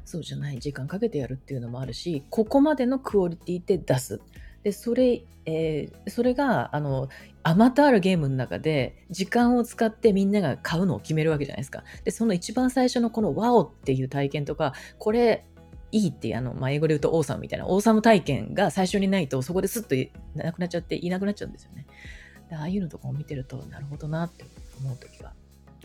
[0.04, 4.20] そうじゃない時間かけてやるっていうのもあるし、ここまでのクオリティで出す。
[4.68, 7.08] ででそれ、えー、それがあの
[7.42, 11.84] あまたあるゲームの中で時間を使ってみんなが買うのを決めるわけじゃないですか。
[12.04, 15.46] でその一番最初のこのワオっていう体験とかこれ
[15.90, 19.94] いいってあの、まあ、英語で言うとオーサムみたいなオーサム体験が最初にないとそこですっと
[20.34, 21.86] なくなっちゃっていなくなっちゃうんですよね。
[22.50, 24.44] でああいうのとかを見てるとなるほどなって
[24.80, 25.32] 思う時が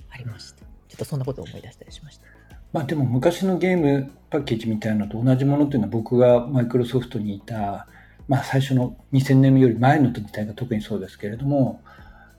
[0.10, 0.65] ありました。
[0.89, 2.26] ちょっとそんなことを思い出したりしました。
[2.74, 7.88] まあでも昔のゲームパッケージみたいなのと同じものっていうのは僕がマイクロソフトにいた、
[8.27, 11.81] まあ最初の2000年より前の時代が特にそうですけれども、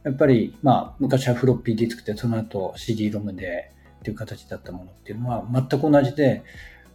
[0.05, 6.43] やっぱりまあ昔はフロッピーディスクでその後 CD ロムでっていう形だったものっていうのは全く同じで、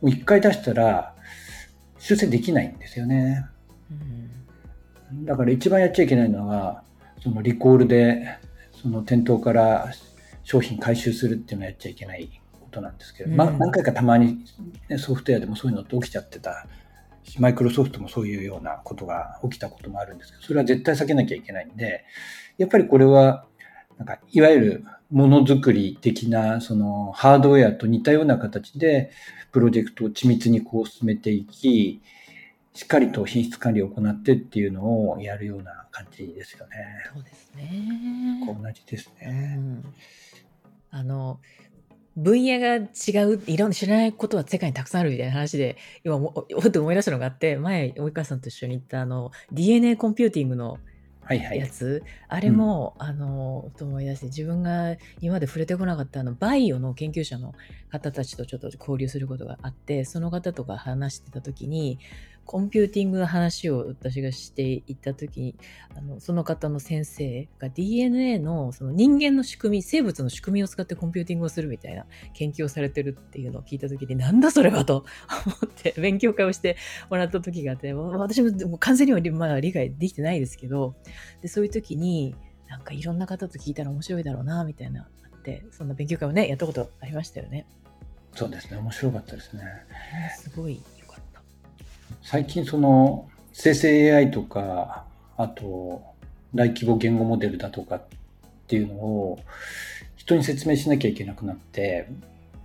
[0.02, 1.16] もう一回出したら
[1.98, 3.46] 修正できないんですよね。
[5.12, 6.84] うん、だから一番やっちゃいけないのは、
[7.22, 8.38] そのリコールで
[8.82, 9.92] その店頭から
[10.44, 14.46] 商品回収するっていうのはやっちゃいけないことなんですけど、うん、まあ何回かたまに、
[14.88, 16.68] ね、ソフトウェアでもそういうのって起きちゃってた
[17.38, 22.06] マイクロソフトもそういうようなことが起きたこともあるんですけど、それは絶対避けなきゃいけないんで、
[22.58, 23.46] やっぱりこれは、
[23.98, 29.12] なんか、いわゆるものづくり的な、その、ハードウェアと似たような形で、
[29.52, 32.02] プロジェクトを緻密にこう進めていき、
[32.74, 36.76] しっかりと品質管理を行ってっていうのをやるような感じですよね。
[37.14, 38.44] そうですね。
[38.46, 39.56] 同じですね。
[39.58, 39.94] うん、
[40.92, 41.40] あの、
[42.18, 50.80] 分野が違う、いろんな知らないことは世界にたくさんあるみたいな話で、今、おっと思い出したのがあって、前、及川さんと一緒に行ったあの、DNA コンピューティングの
[51.36, 57.54] やつ、はいはい、あれも、うん、あの、と思い出して、自分が今まで触れてこなかったあの、バイオの研究者の
[57.90, 62.00] 方たちとちょっと交流することがあって、その方とか話してた時に、
[62.50, 65.56] コンピューティングの話を私がしていった時に
[65.96, 75.06] あのその方の先生が DNA のその人間の仕組み生物の仕組みを使ってコンピューティングをするみたいな研究をされてるっていうのを聞いた時になんだそれはと
[75.46, 76.76] 思って勉強会をして
[77.12, 80.96] もらった時があって私も完全にはまだ理解できてないですけど
[81.44, 82.34] でそういう時に
[82.68, 87.68] なんかいろんな方と聞いたら面白いだろうなみたいなあってそんな勉強会をねやったことありましたよね。
[88.34, 89.62] そうですね面白かったですね。
[90.36, 90.82] すごい
[92.32, 95.04] 最近その生成 AI とか、
[95.36, 96.04] あと
[96.54, 98.04] 大規模言語モデルだとかっ
[98.68, 99.40] ていうのを
[100.16, 102.08] 人に説明しなきゃいけなくなって、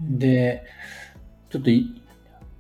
[0.03, 0.64] で、
[1.48, 1.98] ちょっとい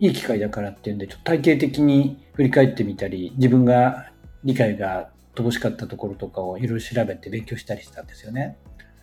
[0.00, 4.10] い機会だからっていうんで、ちょっと体系的に振り返ってみたり、自分が
[4.42, 8.56] 理解が乏しかったところとかをいろいろ調べて勉強したりしたんですよね。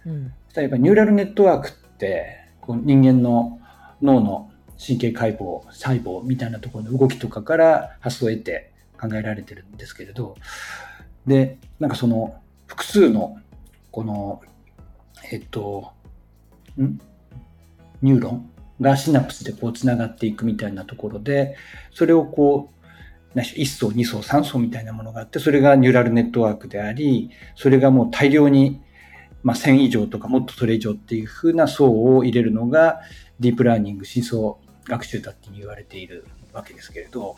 [0.08, 3.60] うん、例えばニューラルネットワークってこう人間の
[4.02, 4.51] 脳の
[4.84, 10.36] 神経解剖、細胞みたいなところの動きとかから発想を得て考えられてるんですけれど、
[11.28, 13.38] で、なんかその複数の
[13.92, 14.42] この、
[15.32, 15.92] えっと、
[16.80, 17.00] ん？
[18.02, 21.56] ニューロンがシナプスでこうつながっていくみたいなところで、
[21.94, 22.72] それをこ
[23.36, 28.82] う、1層、2層、3層みたいなものがあって、それがニューラルネットワークであり、それがもう大量に、
[29.44, 33.02] まあ、1000以上とかもっとそれ以上っていう風な層を入れるのが
[33.40, 37.36] ディープラーニング、深層学習だって言われているわけですけれど、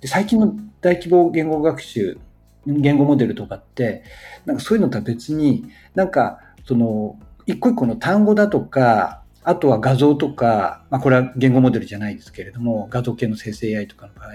[0.00, 2.18] で最近の大規模言語学習、
[2.66, 4.04] 言語モデルとかって、
[4.44, 14.34] なんかそういうのとは別に、なんか、その、一個一個の単語だとか、あとは画像とか、まあこれは言語モデルじゃないですけれども、画像系の生成 AI とかの場合、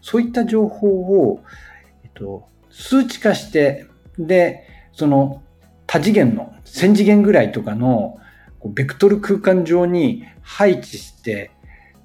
[0.00, 1.42] そういった情報を、
[2.02, 3.86] えっと、数値化して、
[4.18, 5.42] で、その
[5.86, 8.18] 多次元の1000次元ぐらいとかの
[8.64, 11.52] ベクトル空間上に配置して、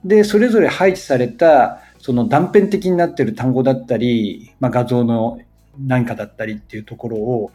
[0.05, 5.39] で、それぞれ配置された、その断片的になっている単語だったり、まあ、画像の
[5.79, 7.51] 何かだったりっていうところを、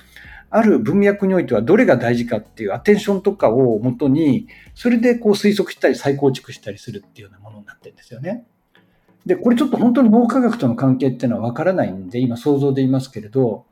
[0.50, 8.46] ある文脈においてはどれが大事かっていうアテンションとかをもとに、それでこう推測したり再構築したりするっていうようなものになってるんですよね。
[9.26, 13.66] で、これちょっと本当に脳科学との関係っていうのはわからないんで、今想像で言いますけれど、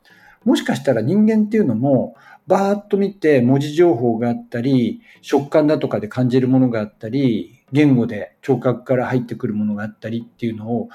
[0.45, 10.89] もしかしたら人間っていうのも、バーッと見て文字情報があったり、食感だとかで感じるものがあったり、言語で聴覚から入ってくるものがあったりっていうのを、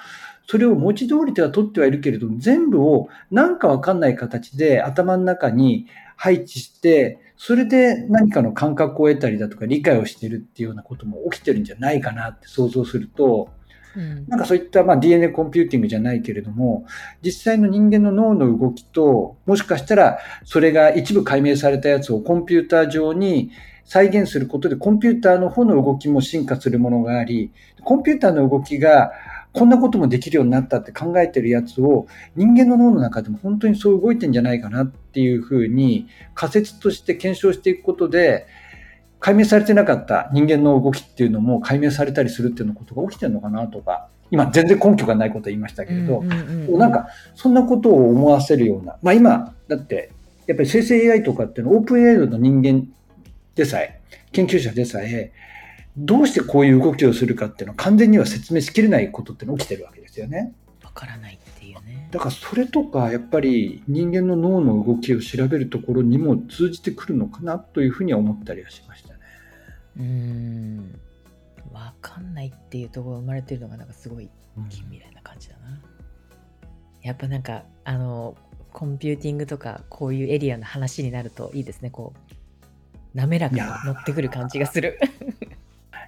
[0.48, 13.50] それを文字通りでは取ってはいるけれども、全部をなんかわかんない形で頭の中に配置して、それで何かの感覚を得たりだとか理解をしているっていうようなことも起きてるんじゃないかなって想像すると、
[13.96, 16.86] うん、なんかそういったまあ DNA コンピューティングじゃないけれども、
[17.22, 23.52] 実際の人間の脳の動きと、もしかしたらそれが一部解明されたやつをコンピューター上に
[23.90, 27.52] 再現することでコンピューターの方の動きも進化するものがあり、
[27.84, 29.12] コンピューターの動きが
[29.52, 38.46] こんなこともできるようになったって考えてるやつを人間の脳の中でも本当にそう動いてんじゃないかなっていうふうに仮説として検証していくことで
[39.20, 50.12] 解明されてなかった人間の動きっていうのも解明されたりするっていうのことが起きてるのかなとか今全然根拠がないこと言いましたけれど、なんかそんなことを思わせるような、まあ今、だって、
[50.46, 52.88] やっぱり生成 AI とかっていうのはオープン AI の人間
[53.56, 55.32] でさえ、研究者でさえ、
[55.98, 60.54] どうしてこういう動きをするかっていうのは完全には説明しきれないことっていうのが起きてるわけですよね。
[60.84, 62.08] わからないっていうね。
[62.12, 69.20] だからそれとかやっぱり人間の脳の動きを調べるところにも通じてくるのかなというふうには思ったりはしましたね。
[69.98, 71.00] うーん。
[71.74, 74.30] わかんないっていうところが生まれてるのがなんかすごい
[74.70, 75.82] 近未来な感じだな。
[77.02, 78.36] やっぱなんかあの
[78.72, 82.29] コンピューティングとかこういうエリアの話になるといいですねこう
[83.20, 85.00] 滑らかに乗ってくる感じがする。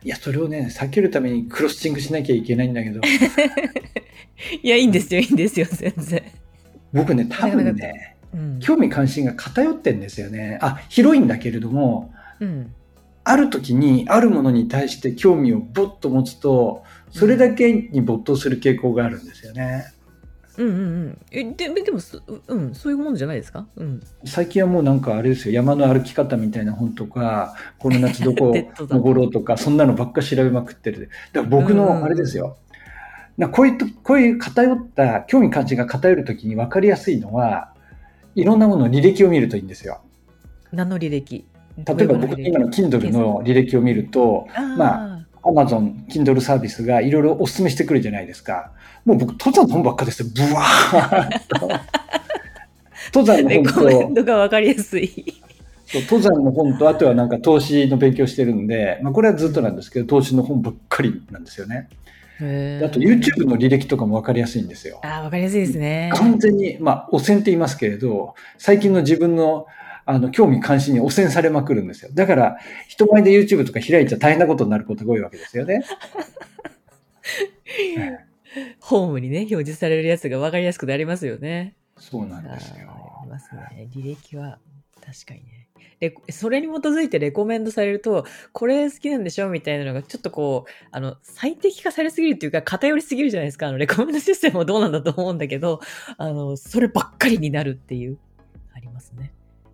[0.04, 3.02] いや、それをね、避けるためにクロスチングしなきゃいけないんだけど、
[4.64, 6.24] いやいいんですよいいんですよ全然。
[6.94, 8.60] 僕ね、多分ね、うん。
[8.60, 10.58] 興味関心が偏ってんですよね。
[10.62, 12.74] あ、広いんだけれども、うん。
[13.24, 19.86] ある時にあるものに対して興味をぼっと持つと、それだけに没頭する傾向があるんですよね。
[19.96, 20.01] うん
[20.58, 21.18] うんうん。
[21.32, 23.68] えででもそうんそういうもんじゃないですか？
[23.78, 24.02] うん。
[24.26, 28.54] 最近はもうなんかあれですよ、山の歩き方みたいな本とか、この夏どこ
[28.90, 31.10] 登ろうとか、そんなのばっか調べまくってる。
[31.34, 32.58] だから僕うんうんうんのあれですよ。
[33.38, 37.74] なこういうと、こういう偏った、興味関心が偏るときに分かりやすいのは、
[38.36, 40.02] いろんなものの履歴を見るといいんですよ。
[40.74, 41.46] 何の履歴？
[41.78, 48.72] 例えば僕今の Kindle の履歴を見ると、まあ Amazon、Kindle サービスがいろいろお勧めしてくるじゃないですか。
[49.06, 50.30] もう僕、登山の本ばっかですよ。
[50.36, 51.70] ブワーッと。
[53.14, 55.42] 登山のレ本と、コメントがわかりやすい。
[55.94, 61.90] 登山の本と、あとはなんか投資の勉強してるんで、まあこれはずっとなんですけど、投資の本ばっかりなんですよね。
[62.84, 65.00] あと YouTube の履歴とかも分かりやすいんですよ。
[65.04, 66.12] あーわかりやすいですね。
[66.16, 69.68] 完全に、まあ、汚染って言いますけれど、最近の自分の、
[70.06, 72.12] あの、興味関心に汚染されまくるんですよ。
[72.14, 75.84] だから、人前で YouTube とか開いちゃ大変なことになることが多いわけですよね。
[78.80, 81.76] ホームにね、表示されるやつがわかりやすくなりますよね。
[81.98, 82.90] そうなんですよ。
[83.22, 83.90] ありますね。
[83.94, 84.60] 履歴は
[85.02, 85.62] 確かにね。
[86.00, 93.68] レコそれに基づいてレコメンドされると、これ好きなんでしょみたいなのが、ちょっとこう、あの、最適化されすぎるっていうか、偏りすぎるじゃないですか。
[93.68, 95.80] あの、レコメンドシステムもどうなんだと思うんだけど、
[96.18, 98.18] あの、そればっかりになるっていう、
[98.74, 99.32] ありますね。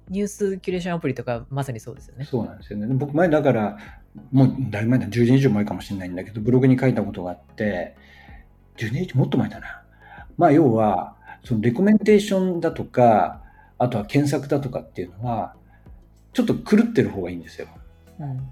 [0.10, 2.26] ニュースキュレーションアプリとか、まさにそうですよね。
[2.26, 2.88] そうなんですよね。
[2.89, 3.78] 僕前だから、
[4.32, 7.96] もうだいぶ前だ、10年以上前かもしれないんだけど、ブログに書いたことがあって、
[8.78, 9.84] 10年以上もっと前だな。
[10.38, 13.41] まあ要は、そのレコメンテーションだとか、
[13.78, 15.56] あとは検索だとかっていうのは、
[16.34, 17.67] ちょっと狂ってる方がいいんですよ。
[18.20, 18.50] うん。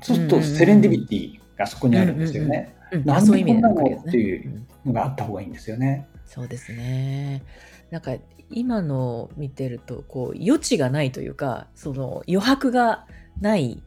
[0.00, 2.74] そうするとセレンディビティがそこにあるんですよね。
[2.74, 4.50] うんなんでこんなのっていう
[4.84, 6.06] うんのがあった方がいいんですよね。
[6.24, 7.42] そうですね。
[7.90, 8.12] なんか
[8.50, 13.06] 今の見てるとこう余地がないというかその余白が
[13.40, 13.82] ない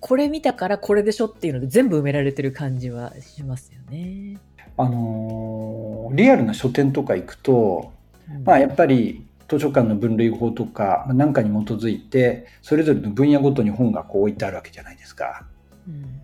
[0.00, 4.38] これ見たからこれでしょっていうので全部埋められてる感じはしますよね。
[4.76, 7.92] あのーリアルな書店とか行くと、
[8.30, 15.46] うんまあやっぱり図書館の分類法とか、まあ、なんかに基づいて、それぞれの分野ごとに本がこう置いてあるわけじゃないですか。
[15.88, 16.20] うん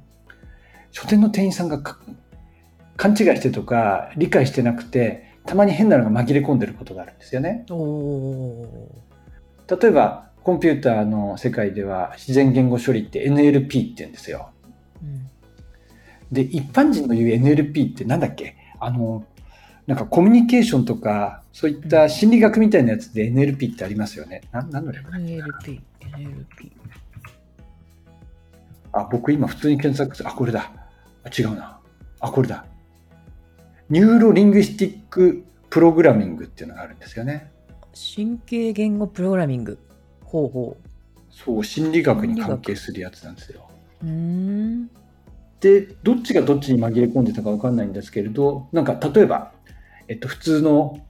[0.92, 2.00] 書店の店員さんがか
[2.96, 7.66] 勘違いしてとか理解してなくて、たまに変なのが紛れ込んでることがあるんですよね。
[9.68, 14.50] 例えば、コンピューターの世界では自然言語処理って NLP って言うんですよ。
[15.02, 15.28] ー、うん
[16.30, 18.54] で、一般人の言う NLP ってなんだっけ？
[18.78, 19.24] あの、
[19.88, 24.42] なんかコミュニケーションとか、そういった心理学みたいなやつで NLP ってありますよね。
[24.52, 25.80] な何の略だっけ NLP、
[26.12, 26.72] NLP。
[28.92, 30.28] あ、僕今普通に検索する。
[30.28, 30.70] あ、これだ。
[31.24, 31.80] あ違うな。
[32.20, 32.64] あ、これだ。
[33.90, 37.50] Neuro-Linguistic Programming っていうのがあるんですよね。
[37.92, 39.78] 神経言語プログラミング。
[40.22, 40.76] ほうほ
[41.28, 43.68] そう、心理学に関係するやつなんですよ。
[45.60, 49.52] で、どっちがどっちに紛れ込んでたかわかんないんですけれど、なんか例えば、
[50.06, 51.00] えっと、普通の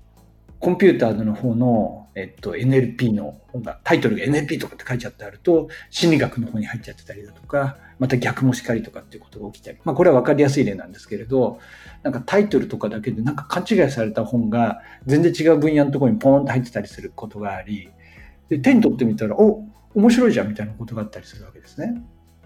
[0.59, 9.79] コンピューターの方の、えっと、NLP の本が、タイトルが NLP とかって書いちゃってあると、心理学の方に入っちゃってたりだとか、また逆もしかりとかっていうことが起きたり。
[9.85, 11.61] まあ、これはわかりやすい例なんですけれど、
[12.03, 17.91] なんかタイトルとかだけでなんか勘違いされた本が全然違う分野のところにポーンと入ってたりすることがあり、
[18.49, 22.03] で、手に取ってみたら、お、面白いじゃんみたいなことがあったりするわけですね。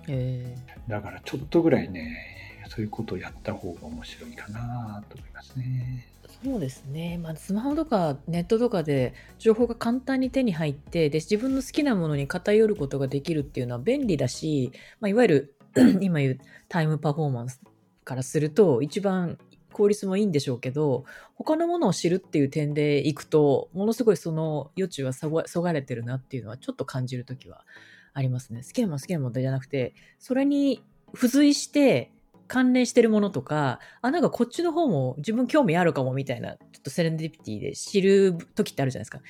[0.08, 0.54] え
[0.88, 6.06] だからちょっとぐらいね、そういうことをやった方が面白いかなと思いますね。
[6.10, 15.54] ーそうですね、まあ、スマホとかネットとかで情報が簡単に手に入ってで自分の好きなものに偏ることができるっていうのは便利だし、まあ、いわゆる
[16.02, 16.38] 今言う
[16.68, 17.60] タイムパフォーマンス
[18.04, 19.38] からすると一番
[19.72, 27.64] 効率もいいんでしょうけど他のものを知るっていう点でいくとものすごいその余地はそがそがれてるなっていうのはちょっと感じる時は
[28.12, 30.82] ありますね好きなもの好きなものじゃなくてそれに
[31.12, 32.12] 付随して
[32.46, 39.20] 関連してるものとか、あ、なんかこっちの方も自分興味あるかもみたいな、ちょっとセレンディピティで知る時ってあるじゃないですか。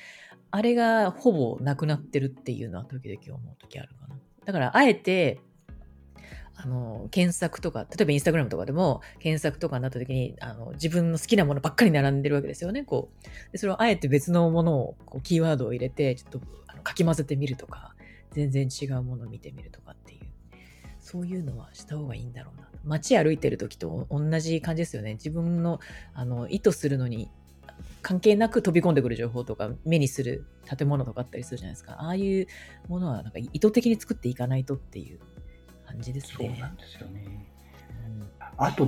[0.51, 4.15] あれがほぼなくなってるっていうのは時々思う時あるかな。
[4.45, 5.39] だから、あえて、
[6.57, 13.51] あの、検索とか、例えばインスタグラムとかでも、検索とかになった時に、あの、自分の好きなものばっかり並んでるわけですよね、こう。
[13.51, 17.95] でそれをあえて別のものを、こう、キーワードを入れて、ちょっと、あのかき混ぜてみるとか、
[18.31, 20.19] 全然違うものを見てみるとかっていう、
[20.99, 22.69] そういうのはした方がいいんだろうな。
[22.85, 25.13] 街歩いてる時と同じ感じですよね。
[25.13, 25.79] 自分の、
[26.13, 27.29] あの、意図するのに、
[28.01, 31.93] 関係なく飛び込んでくる情報とか目にする建物とかあったりするじゃないですか。
[32.03, 32.47] ああいう
[32.87, 35.19] ものはなんか意図的に作っていかないとっていう
[35.95, 36.47] 感じですね。
[36.49, 37.45] そうなんですよね。
[38.57, 38.87] あと、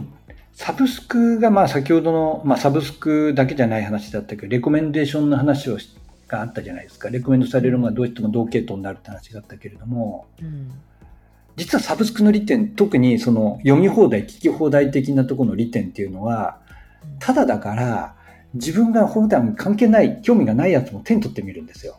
[0.53, 5.77] サブスクが、まあ先ほどの、まあサブスクだけじゃない話だったけど、レコメンデーションの話を
[6.27, 7.09] があったじゃないですか。
[7.09, 10.71] レコメンドされるのがどうしても同系統になるって話があったけれども、うん、
[11.55, 16.59] 実はサブスクの利点、特にその読み放題、聞き放題的なところの利点っていうのは、
[17.19, 18.15] ただだから、
[18.53, 21.97] 自分が普段関係ない、興味がないやつも手に取ってみるんですよ。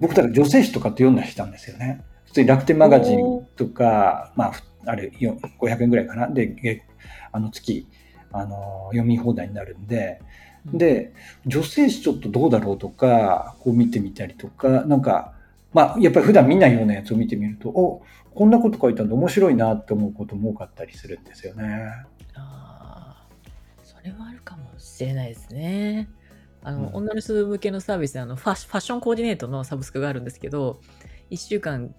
[0.00, 2.02] 僕だから女性誌とかって読んだりしたんですよね。
[2.32, 4.52] 普通に楽天マガジンとか、まあ、
[4.86, 6.28] あれ、500円ぐらいかな？
[6.28, 6.82] で、
[7.30, 7.86] あの月、
[8.32, 10.22] あの、読み放題になるんで、
[10.64, 11.12] で、
[11.44, 15.34] 女性誌ちょっとどうだろうとか、こう見てみたりとか、なんか、
[15.74, 18.02] まあ、やっぱり普段見ないようなやつを見てみると、お
[18.34, 21.84] こんなこと書いたんで面白いなって思うことも多かったりするんですよね。
[22.34, 23.26] ああ、
[23.84, 26.08] それはあるかもしれないですね。
[26.64, 30.80] あの、うん、女の人向けのサービスであのファッションコーディネートのサブスクがあるんですけど、
[31.32, 31.94] 1週間、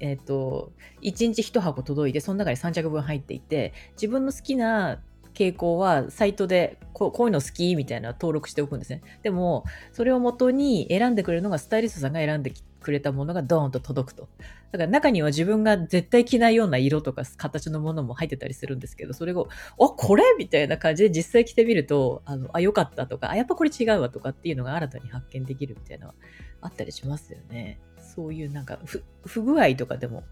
[0.00, 0.72] えっ、ー、と、
[1.02, 5.00] 1日1箱届いて、その中に3着分入っていて、自分の好きな
[5.34, 9.02] 傾向はサイトでこういうの好きみたいな登録しておくんですね。
[9.22, 14.28] でも、それをもとに選んでくれるのがスタイリストさんが選んでくれたものがドーンと届くと。
[14.72, 20.24] だから中には自分が絶対着ないような色とか形のものも入ってたりするんですけど、それを、あ、これ？
[20.38, 26.14] みたいな感じで実際着てみると、あの、あ、よかったとか、あ、やっぱこれ違うわとかっていうのが新たに発見できるみたいなのは
[26.62, 27.78] あったりしますよね。
[28.18, 28.80] そういうなんか
[29.24, 30.24] 不具合とかでも、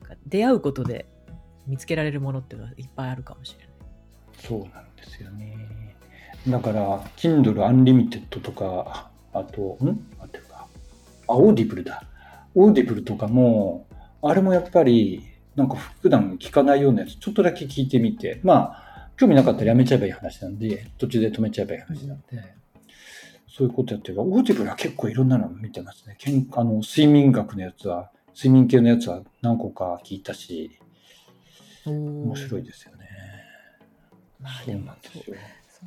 [0.00, 1.06] なんか出会うことで
[1.68, 3.68] 見つけられるものっていうのはいっぱいあるかもしれない。
[4.44, 5.94] そうなんですよね。
[6.48, 10.04] だから、Kindle Unlimited とか、あと、ん？
[10.18, 10.66] あてか、
[11.28, 12.02] あ、 Audible だ。
[12.56, 13.86] Audible とかも、
[14.20, 15.22] あれもやっぱり、
[15.54, 22.54] なんか普段聞かないようなやつ、ちょっとだけ聞いてみて、まあ、興味なかったらやめちゃえばいい話なんで、途中で止めちゃえばいい話なんで、
[23.58, 26.14] そういうことやってるオーディブルは結構いろんなの見てますね。
[26.16, 30.78] けんあの睡眠学のやつは、睡眠系のやつは何個か聞いたし、
[31.84, 33.08] 面白いですよね。
[34.40, 35.34] まあでもそうそう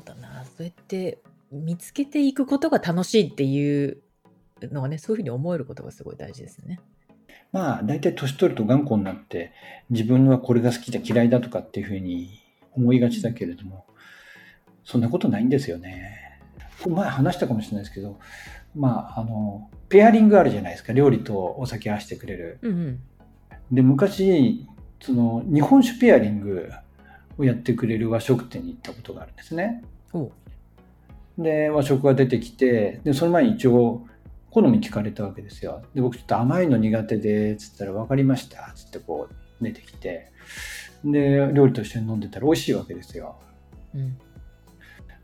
[0.04, 0.44] だな。
[0.44, 1.20] そうやって
[1.50, 4.02] 見つけていくことが楽しいっていう
[4.64, 6.82] のがね、そういうふうに思えることがすごい大事ですね。
[7.54, 9.54] まあ、大体年取ると頑固になって、
[9.90, 12.42] 自分はこれが好きだ嫌いだとかっていうふうに
[12.74, 13.86] 思いがちだけれども、
[14.84, 16.31] そんなことないんですよね。
[16.90, 18.20] 前話したかもしれないですけど、
[18.76, 20.94] まあ、あの、ペアリングあるじゃないですか。
[20.94, 22.60] 料理とお酒合わせてくれる。
[22.62, 23.00] うんうん、
[23.72, 24.68] で、昔、
[25.02, 26.70] その、日本酒ペアリング
[27.38, 29.84] をやってくれる和食店に行ったことがあるんですね。
[31.38, 34.06] で、和食が出てきて、で、その前に一応、
[34.52, 35.82] 好み聞かれたわけですよ。
[35.94, 40.32] で、僕ちょっと甘いの苦手で、つったら分かりました、つってこう出てきて、
[41.06, 43.38] で、料理として飲んでたら美味しいわけですよ。
[43.96, 44.18] うん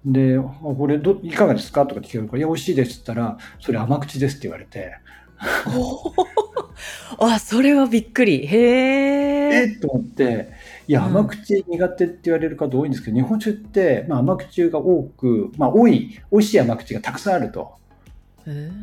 [0.07, 1.85] で、これど、いかがですか？
[1.85, 4.93] とか聞けるから、いや、美味しいですって言ったら、それ甘口ですって言われて。
[7.19, 8.45] あ、それはびっくり。
[8.45, 8.57] へ
[9.49, 9.63] え。
[9.63, 9.67] え？
[9.81, 10.49] と思って、
[10.87, 17.75] いや、甘口苦手って言われる方多いんですけど、うん、日本酒って、まあ、甘口が多く、まあ、多い、美味しい甘口がたくさんあると。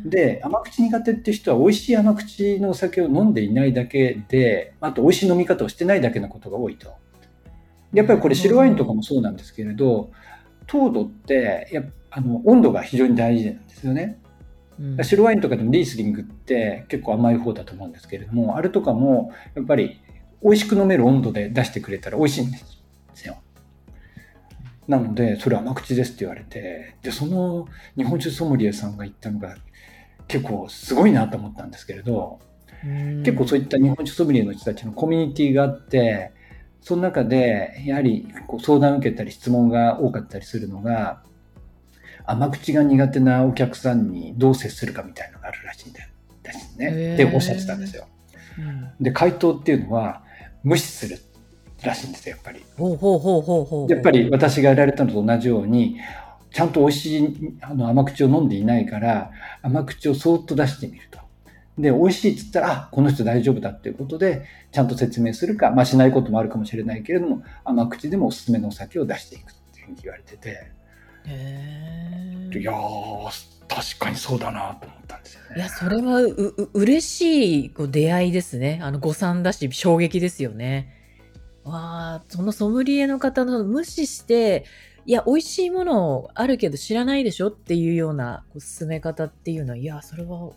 [0.05, 6.93] で、甘口苦手って人は美味しい甘口のお酒を飲んでいないだけで、あと美味しい飲み方をしてないだけのことが多いと。
[7.91, 10.11] やっぱりこれ白ワインとかもそうなんですけれど、
[10.67, 14.19] 糖度ってやあの温度が非常に大事なんですよね。
[14.79, 20.01] うん、白ワインとかでもリースリングって結構甘い方だと思うんですけれども、あれとかもやっぱり
[20.43, 22.57] 美味しく飲める温度で出してくれたら美味しいんで
[23.13, 23.37] すよ。
[24.87, 29.55] なので、それ甘口ですって言われて、で、その日本酒ソムリエさんが言ったのが
[30.27, 32.39] 結構すごいなと思ったんですけれど、
[33.23, 36.33] 結構そういった日本酒ソムリエの人たちのコミュニティがあって、
[36.85, 41.23] その中で、やはりこう相談を受けたり質問が多かったりするのが、
[42.25, 45.99] 甘口が苦手なお客さんにどう接するかみたいなのがあるらしいんで
[46.51, 47.15] すね。
[47.15, 48.05] っておっしゃってたんですよ。
[49.01, 50.21] で、回答っていうのは、
[50.63, 51.17] 無視する
[51.81, 52.63] らしいんですよ、やっぱり。
[53.89, 55.97] やっぱり私がやられたのと同じように、
[56.51, 59.31] ちゃんと美味しいあの甘口を飲んでいないから、
[59.63, 61.17] 甘口をそーっと出してみると。
[61.77, 70.71] で、美味しいって言ったら、あ、この人大丈夫だっていうことで、ちゃんと説明するか、まあしないこともあるかもしれないけれども、甘口でもおすすめのお酒を出していくっていうふうに言われてて、
[71.27, 75.55] へいやー、確かにそうだなと思ったんですよね。
[75.57, 78.79] いや、それはう、う、嬉しいこう出会いですね。
[78.81, 80.93] あの、誤算だし、衝撃ですよね。
[81.65, 84.65] わあ、そのソムリエの方の無視して、
[85.05, 90.51] いや、美味しいものあるけど知らないでしょっていうようなこう進め方っていうのは、いや、それは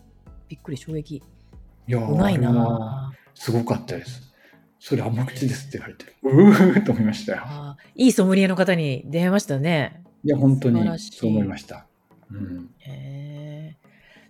[0.49, 1.15] びっくり、衝撃。
[1.15, 4.33] いやうまいなすごかったです。
[4.79, 7.41] それ甘口ですって言われて、うーと思いましたよ。
[7.43, 10.03] あいいソムリエの方に出会いましたね。
[10.23, 11.85] いや、本当にそう思いました。
[12.31, 12.69] うん。
[12.79, 13.77] へえ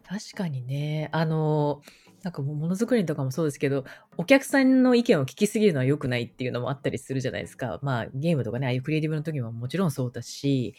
[0.07, 1.09] 確かにね。
[1.11, 1.81] あの、
[2.23, 3.85] なんかものづくりとかもそうですけど、
[4.17, 7.79] お客さんの意見を聞きすぎるのは良くないっていうのもあったりするじゃないですか。
[7.81, 10.75] まあゲームとかね、ああいうクリエイティブの時ももちろんそうだし、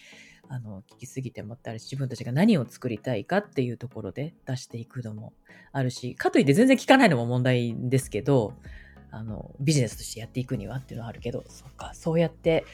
[0.52, 5.32] あの、聞きすぎてもったり、自分たちが何を作りたいかっていうところで出していくのも
[5.70, 8.54] あるし、かといって全然聞かないのも問題ですけど、
[9.12, 12.64] あの、ビジネスとしてやっていくにはっていうのはあるけど、そうか、そうやって、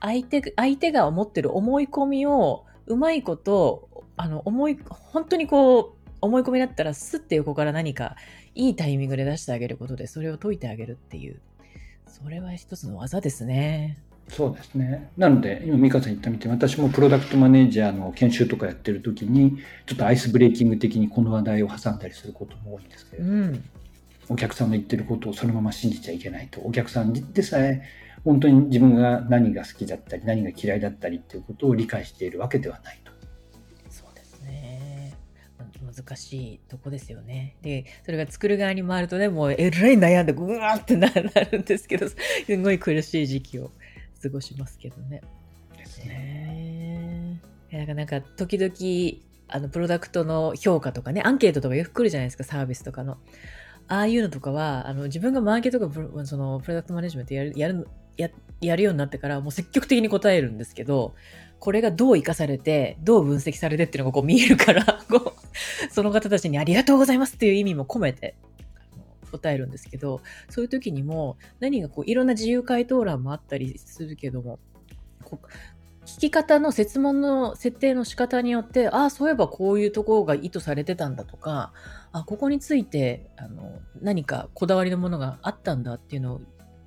[0.00, 8.14] 相手、相手が思ってる思い込みを、うまいこと、あの、思い、本当にこう、思い込みだったら、スッて横から何か
[8.54, 11.40] いいタイミングで出してあげることで、それを解いてあげるっていう、
[12.06, 13.98] それは一つの技ですね。
[14.28, 15.10] そうですね。
[15.16, 23.64] なので、今、美香さん言ったみたいに、私もプロダクトマネージャーの研修とかやってる時に、ちょっとアイスブレーキング的にこの話題を挟んだりすることも多いんですけれど、うん。
[24.28, 26.60] お客さんの言ってることをそのまま信じちゃいけないと。
[26.60, 27.82] お客さんでさえ、
[28.24, 33.12] 本当に自分が何が好きだったり、何が嫌いだったりっていうことを理解しているわけではないと。
[33.90, 35.14] そうですね。
[35.58, 37.56] ま難しいとこですよね。
[37.62, 41.20] で、それが作る側に回るとね、もうえらい悩んで、ぐわーってなな
[41.50, 42.16] るんですけど、す
[42.58, 43.70] ごい苦しい時期を
[44.22, 45.22] 過ごしますけどね。
[45.76, 47.40] ですね。
[47.70, 53.18] なんか、なんか、時々、あの、プロダクトの評価とかね、アンケートとかよく来るじゃないですか、サービスとかの。
[53.88, 61.14] ああいうのとかは、あの、自分がマーケットとかプロ、その、プロダクトマネジメントやる、やる、や、やるようになってから、もう積極的に答えるんですけど、
[61.58, 68.36] これがどう活かされて、どう分析されてっていうのがこう見えるから、こう、その方たちにありがとうございますっていう意味も込めて、
[69.28, 74.58] 答えるんですけど、そういう時にも、何がこう、いろんな自由回答欄もあったりするけども、
[75.24, 75.46] こう
[76.08, 81.72] 聞き方の設問の設定の仕方によって、ああ、そういえばこういうところが意図されてたんだとか、
[82.12, 86.40] あここについてあの何かこだわりのものがあったんだっていうのを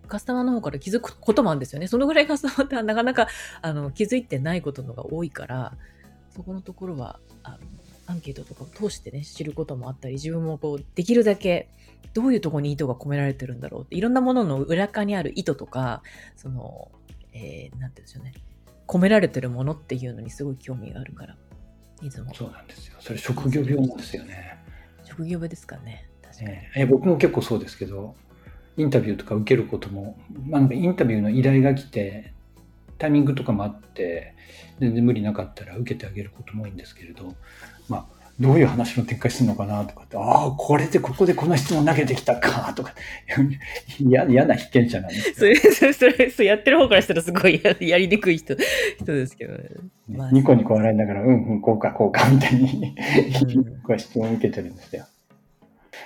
[0.08, 1.88] カスタマーの方から気づくこともあるんですよね。
[1.88, 3.28] そのぐらい カスタマーってなかなか
[3.62, 5.78] あの気づいてないことのが多いから、
[6.32, 7.58] そこのところはあの
[8.12, 11.70] アンケートとかを通してね、知ることもあったり、自分もこうできるだけ
[12.14, 16.04] どういうところに意図が込められてるんだろうって、いろんなものの裏側にある意図とか、
[16.36, 16.92] その、
[17.34, 18.34] えー、なんて言うんでしょうね。
[18.88, 21.38] 込められてるものっていうのにすごい興味があるから、
[22.02, 22.98] いつもそうなんですよ。
[23.00, 24.58] それ職業病なんですよね。
[25.04, 26.10] 職業病ですかね。
[26.22, 26.52] 確かに。
[26.52, 28.16] ええ僕も結構そうですけど、
[28.76, 32.34] インタビューとか受けることも、まあ、なんかインタビューの依頼が来て、
[32.98, 34.36] タイミングとかもあって、
[34.80, 37.36] 全然無理なかったら受けてあげることも多いんですけれど、
[37.90, 38.06] まあ、
[38.40, 42.96] どういう話の展開するのかなとかって、ああ、これでここでこの質問投げてきたかとか、
[44.02, 45.36] 嫌嫌な被験者なんですよ。
[45.36, 48.56] それ、 それ、それ、それやってる方からしたらすごいや やりにくい人、
[49.00, 49.70] 人ですけどね。
[50.10, 52.96] まあニコニコ笑いながら、うんうん、こうか、こうか、みたいに
[53.98, 55.06] 質問を受けてるんですよ。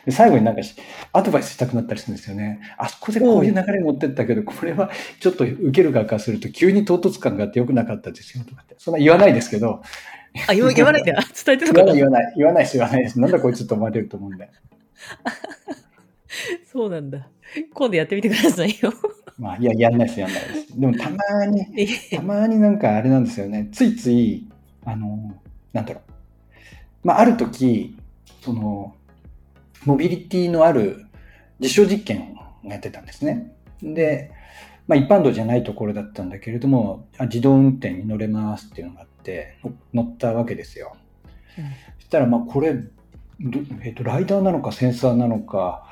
[0.06, 0.76] で最後になんかし
[1.14, 2.60] アドバイスしたくなったりするんですよね。
[2.78, 8.76] あそこでこういう流れに持ってったけど、これはちょっと受ける側からすると急に唐突感があって良くなかったですよとかって。
[8.78, 9.82] そんな言わないですけど、
[10.48, 13.20] あ、言わないで、あ伝えてる言わない言わない、言わないです、言わないです。
[13.20, 14.50] なんだこいつと思われると思うんで。
[16.72, 17.28] そうなんだ。
[17.74, 18.94] 今度やってみてくださいよ。
[19.38, 20.80] まあ、いや、やんないです、やんないです。
[20.80, 21.66] でもたまに、
[22.12, 23.70] たまになんかあれなんですよね。
[23.72, 24.48] ついつい、
[24.86, 25.36] あの、
[25.74, 26.02] なんだろ
[27.04, 27.08] う。
[27.08, 27.98] まあ、ある時、
[28.42, 28.96] その、
[29.86, 31.06] モビリティのある
[31.60, 33.52] 実証実験をやってたんですね。
[33.82, 34.32] で、
[34.88, 40.96] まあ、一般道じゃないところだったんだけれども、あ自動運転に乗れますっていうのがあって、の乗ったわけですよ。
[42.00, 45.84] そしたら、まあ、これ、どえっと、ライダーなのかセンサーなのか、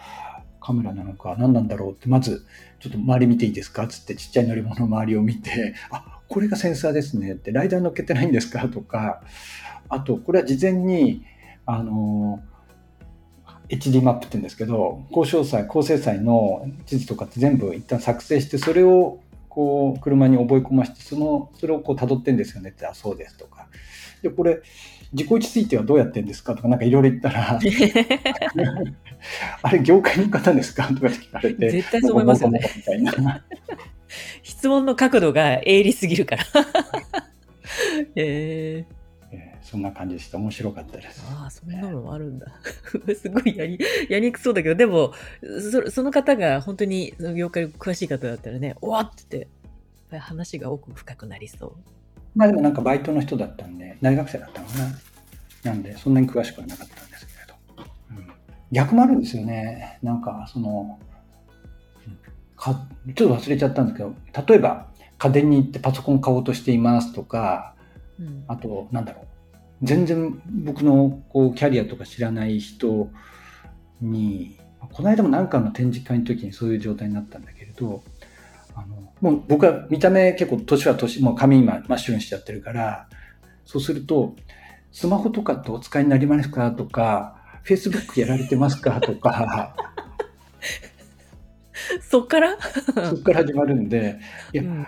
[0.62, 2.46] カメラなのか何なんだろうって、まず、
[2.80, 3.86] ちょっと周り見ていいですか？
[3.88, 8.70] つってちっちゃい乗り物の周りを見て、あ、これがセンサーですねって、ライダー乗っけてないんですか？
[8.70, 9.22] とか、
[9.90, 11.26] あと、これは事前に、
[11.66, 12.42] あの、
[13.70, 19.20] HD マップって言うんですけど、高詳細、高精細の地図とかって全部一旦作成して、それを
[19.54, 23.68] こう、車に覚え込まして、その、それをこう辿ってんですよねって、あ、そうですとか。
[24.24, 24.64] で、これ、
[25.12, 27.60] 自己位置推定はどうやってんですかとか、なんかいろいろ言ったら、
[29.62, 32.62] あれ、業界の方ですかとか聞かれて、絶対そう思いますよね。
[32.76, 33.46] みたいな。
[34.42, 36.44] 質問の角度が鋭利すぎるから。
[38.16, 39.03] ええー
[39.64, 40.38] そんな感じでした。
[40.38, 41.24] 面白かったです。
[41.32, 42.48] ああ、そんなのもあるんだ。
[43.16, 45.14] すごいやり、やりにくそうだけど、でも、
[45.72, 49.48] そその方が本当にその業界詳しい方だったらね、おわっって、
[50.20, 51.74] 話が奥深くなりそう。
[52.36, 54.86] まあでもなんかバイトの人だったんで、大学生だったのかな。
[55.64, 57.56] なんで、そんなに詳しくはなかったんですけれど。
[58.12, 58.28] うん、
[58.72, 60.00] 逆もあるんですよね。
[60.04, 61.00] なんか、その、
[62.58, 64.14] かちょっと忘れちゃったんですけど、
[64.48, 64.88] 例えば、
[65.18, 67.76] 家電に行ってパソコン買おうとしていますとか、
[68.20, 69.33] うん、あと、なんだろう。
[69.84, 73.10] 全然僕のこうキャリアとか知らない人
[74.02, 78.04] に、この間も何かの展示会の時にそういう状態になったんだけれど、
[78.76, 83.08] あのもう僕は見た目結構年は年、もう髪今真っ白にしちゃってるから、
[83.66, 84.36] そうすると、
[84.92, 89.76] スマホとかってお使いになりますかとか、Facebook やられてますかとか、
[92.10, 92.58] そっから？
[93.10, 94.20] そこから始まるんで、
[94.54, 94.88] いや、うん。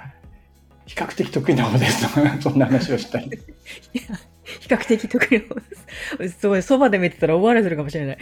[0.85, 2.05] 比較的得意な方です。
[2.41, 3.31] そんな話をしたり。
[4.61, 6.39] 比較的得意です。
[6.39, 8.17] すごい、そばで見てたら大笑いするかもしれない。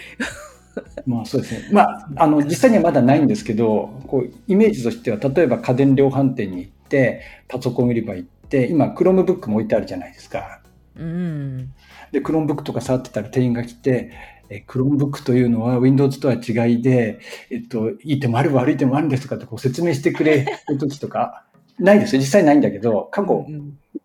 [1.05, 1.69] まあそうですね。
[1.71, 10.61] まあ、あの、実際にはまだないんですけど、こう、イメージとしては、例えば家電量販店に行って、パソコン売り場行って、今、Chromebook も置いてあるじゃないですか。
[10.95, 11.73] うん。
[12.11, 14.11] で、Chromebook とか触ってたら店員が来て、
[14.49, 17.19] え Chromebook というのは Windows とは違いで、
[17.49, 21.45] えっと、いい点もある悪い点もあるんですとかってこう説明してくれる時とか、
[21.79, 22.21] ないですよ。
[22.21, 23.45] 実際ないんだけど、過去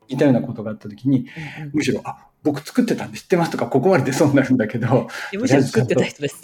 [0.09, 1.27] 似たようなことがあった時に、
[1.63, 6.43] うんむしろ、あ、僕作ってたんで知ってますとか、ここまで出そうになるんだけど、むしろ作ってた人です。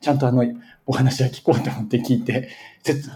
[0.00, 0.44] ちゃんとあの、
[0.86, 2.48] お話は聞こうと思って聞いて、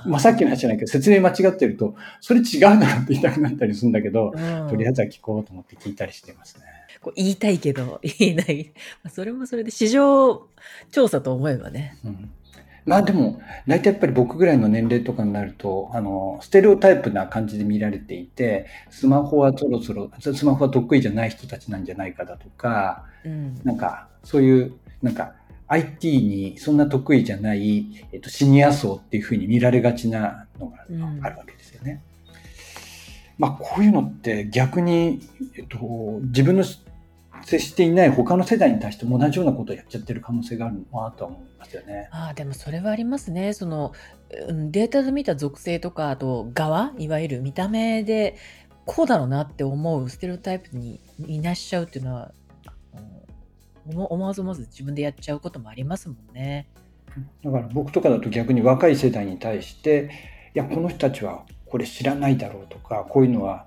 [0.04, 4.32] まあ、さっきの話じゃないけど、説明間違ってると、それ違うだろって言いたくなったりするんだけど、
[4.68, 6.64] とりあえずは聞こうと思って聞いたりしてますね。
[7.00, 8.72] こう言いたいけど言えない。
[9.02, 10.46] まあそれもそれで市場
[10.90, 11.96] 調査と思えばね。
[12.04, 12.30] うん、
[12.86, 23.60] まあでも、大体やっぱり僕ぐらいの年齢とかになると、あの、ステレオタイプな感じで見られていて、スマホはそろそろ、スマホは得意じゃない人たちなんじゃないかだとか、うん。
[23.64, 24.72] なんか、そういう、
[25.02, 25.34] なんか、
[25.68, 32.02] IT にそんな得意じゃない、えっと、シニア層っていうふうに見られがちなのがうんあるわけですよね。
[33.38, 35.20] まあ、こういうのって逆に、
[35.56, 35.78] えっと、
[36.24, 36.64] 自分の
[37.44, 42.08] 接していない他の世代に対しても同じようなことをやっちゃってる可能性があるのかなとは思いますよね。
[42.10, 43.52] ああ、でもそれはありますね。
[43.52, 43.92] その、
[44.48, 48.36] うんデータで見た属性とか、あと側、いわゆる見た目で、
[48.86, 52.32] こうだろうなって思うステレオタイプにいなしちゃうっていうのは、
[52.94, 56.68] うん思思わず思わず自分でやっちゃうこともありますもんね。
[57.44, 60.10] だから僕とかだと逆に若い世代に対して、
[60.54, 63.66] いや、この人たちはこれ知らないだろうとか、こういうのは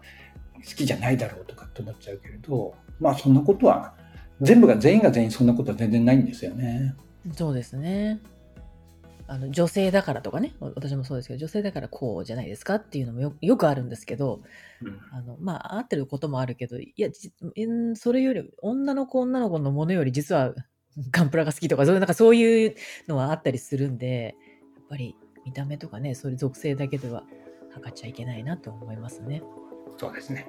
[0.56, 3.94] 好きじゃないだろうとかってなっちゃうけれど、まあそんなことは、
[4.42, 6.96] 全部が全員が全員そんなことは全然ないんですよね。
[7.36, 8.20] そうですね。
[9.28, 14.42] あの女性だからとかね、私もそうですけど、女性だからこうじゃないですかっていうのもよよくあるんですけど、
[14.82, 17.10] うんあのまあ、合ってることもあるけど、いや、
[17.96, 20.54] それより、女の子、女の子のものより、実は
[21.12, 22.76] ガンプラが好きとか、そういうなんかそういう
[23.08, 24.36] のはあったりするんで、
[24.76, 27.24] やっぱり見た目とかね、そういう属性だけでは
[27.72, 29.42] 測っちゃいけないなと思いますね。
[29.98, 30.48] そうですね。